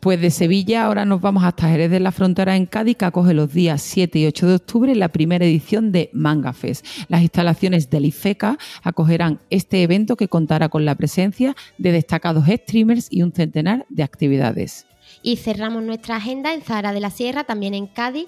Pues 0.00 0.20
de 0.20 0.30
Sevilla 0.30 0.84
ahora 0.84 1.04
nos 1.04 1.20
vamos 1.20 1.42
hasta 1.44 1.68
Jerez 1.68 1.90
de 1.90 2.00
la 2.00 2.12
Frontera 2.12 2.56
en 2.56 2.66
Cádiz, 2.66 2.96
que 2.96 3.04
acoge 3.04 3.34
los 3.34 3.52
días 3.52 3.82
7 3.82 4.18
y 4.18 4.26
8 4.26 4.46
de 4.46 4.54
octubre 4.54 4.94
la 4.94 5.08
primera 5.08 5.44
edición 5.44 5.90
de 5.90 6.10
Manga 6.12 6.52
Fest. 6.52 6.86
Las 7.08 7.22
instalaciones 7.22 7.90
del 7.90 8.04
IFECA 8.04 8.58
acogerán 8.82 9.40
este 9.50 9.82
evento 9.82 10.16
que 10.16 10.28
contará 10.28 10.68
con 10.68 10.84
la 10.84 10.94
presencia 10.94 11.56
de 11.78 11.92
destacados 11.92 12.46
streamers 12.46 13.08
y 13.10 13.22
un 13.22 13.32
centenar 13.32 13.86
de 13.88 14.02
actividades. 14.02 14.86
Y 15.22 15.36
cerramos 15.36 15.82
nuestra 15.82 16.16
agenda 16.16 16.54
en 16.54 16.62
Zara 16.62 16.92
de 16.92 17.00
la 17.00 17.10
Sierra, 17.10 17.44
también 17.44 17.74
en 17.74 17.86
Cádiz, 17.86 18.26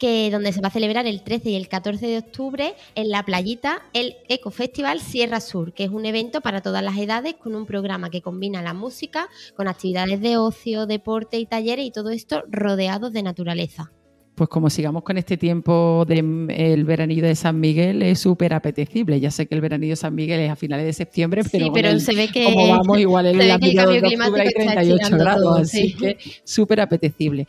que 0.00 0.30
donde 0.30 0.52
se 0.52 0.62
va 0.62 0.68
a 0.68 0.72
celebrar 0.72 1.06
el 1.06 1.22
13 1.22 1.50
y 1.50 1.56
el 1.56 1.68
14 1.68 2.06
de 2.06 2.18
octubre 2.18 2.74
en 2.94 3.10
la 3.10 3.22
playita 3.22 3.82
el 3.92 4.16
Eco 4.28 4.50
Festival 4.50 5.00
Sierra 5.00 5.40
Sur, 5.40 5.74
que 5.74 5.84
es 5.84 5.90
un 5.90 6.06
evento 6.06 6.40
para 6.40 6.62
todas 6.62 6.82
las 6.82 6.96
edades 6.96 7.34
con 7.34 7.54
un 7.54 7.66
programa 7.66 8.10
que 8.10 8.22
combina 8.22 8.62
la 8.62 8.72
música 8.72 9.28
con 9.54 9.68
actividades 9.68 10.20
de 10.22 10.38
ocio, 10.38 10.86
deporte 10.86 11.38
y 11.38 11.46
talleres 11.46 11.84
y 11.84 11.90
todo 11.90 12.10
esto 12.10 12.42
rodeados 12.48 13.12
de 13.12 13.22
naturaleza 13.22 13.92
pues 14.40 14.48
como 14.48 14.70
sigamos 14.70 15.02
con 15.02 15.18
este 15.18 15.36
tiempo 15.36 16.06
del 16.08 16.22
mm, 16.22 16.86
veranillo 16.86 17.26
de 17.26 17.34
San 17.34 17.60
Miguel, 17.60 18.02
es 18.02 18.20
súper 18.20 18.54
apetecible. 18.54 19.20
Ya 19.20 19.30
sé 19.30 19.46
que 19.46 19.54
el 19.54 19.60
veranillo 19.60 19.92
de 19.92 19.96
San 19.96 20.14
Miguel 20.14 20.40
es 20.40 20.50
a 20.50 20.56
finales 20.56 20.86
de 20.86 20.94
septiembre, 20.94 21.42
pero, 21.52 21.66
sí, 21.66 21.70
pero 21.74 22.00
se 22.00 22.14
ve 22.14 22.28
que, 22.28 22.44
como 22.44 22.68
vamos, 22.68 22.98
igual 22.98 23.26
en 23.26 23.36
la 23.36 23.58
de 23.58 23.76
octubre 23.76 24.42
hay 24.42 24.50
38 24.50 25.18
grados, 25.18 25.60
así 25.60 25.92
que 25.92 26.16
súper 26.42 26.80
apetecible. 26.80 27.46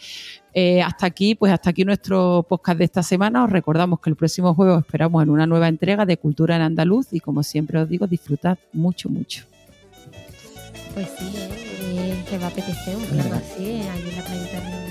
Eh, 0.53 0.81
hasta 0.81 1.05
aquí, 1.05 1.33
pues 1.33 1.53
hasta 1.53 1.69
aquí 1.69 1.85
nuestro 1.85 2.45
podcast 2.49 2.77
de 2.79 2.83
esta 2.83 3.03
semana. 3.03 3.45
Os 3.45 3.49
recordamos 3.49 4.01
que 4.01 4.09
el 4.09 4.17
próximo 4.17 4.53
jueves 4.53 4.79
esperamos 4.79 5.23
en 5.23 5.29
una 5.29 5.47
nueva 5.47 5.69
entrega 5.69 6.05
de 6.05 6.17
Cultura 6.17 6.57
en 6.57 6.61
Andaluz 6.63 7.13
y 7.13 7.21
como 7.21 7.41
siempre 7.41 7.79
os 7.79 7.87
digo, 7.87 8.05
disfrutad 8.05 8.57
mucho, 8.73 9.07
mucho. 9.07 9.45
Pues 10.93 11.07
sí, 11.17 11.31
eh, 11.37 12.21
que 12.29 12.37
va 12.37 12.47
a 12.47 12.49
apetecer 12.49 12.97
un 12.97 13.05
plan 13.05 13.31
así, 13.31 13.63
ahí 13.63 14.09
en 14.09 14.17
la 14.17 14.25
playita 14.25 14.90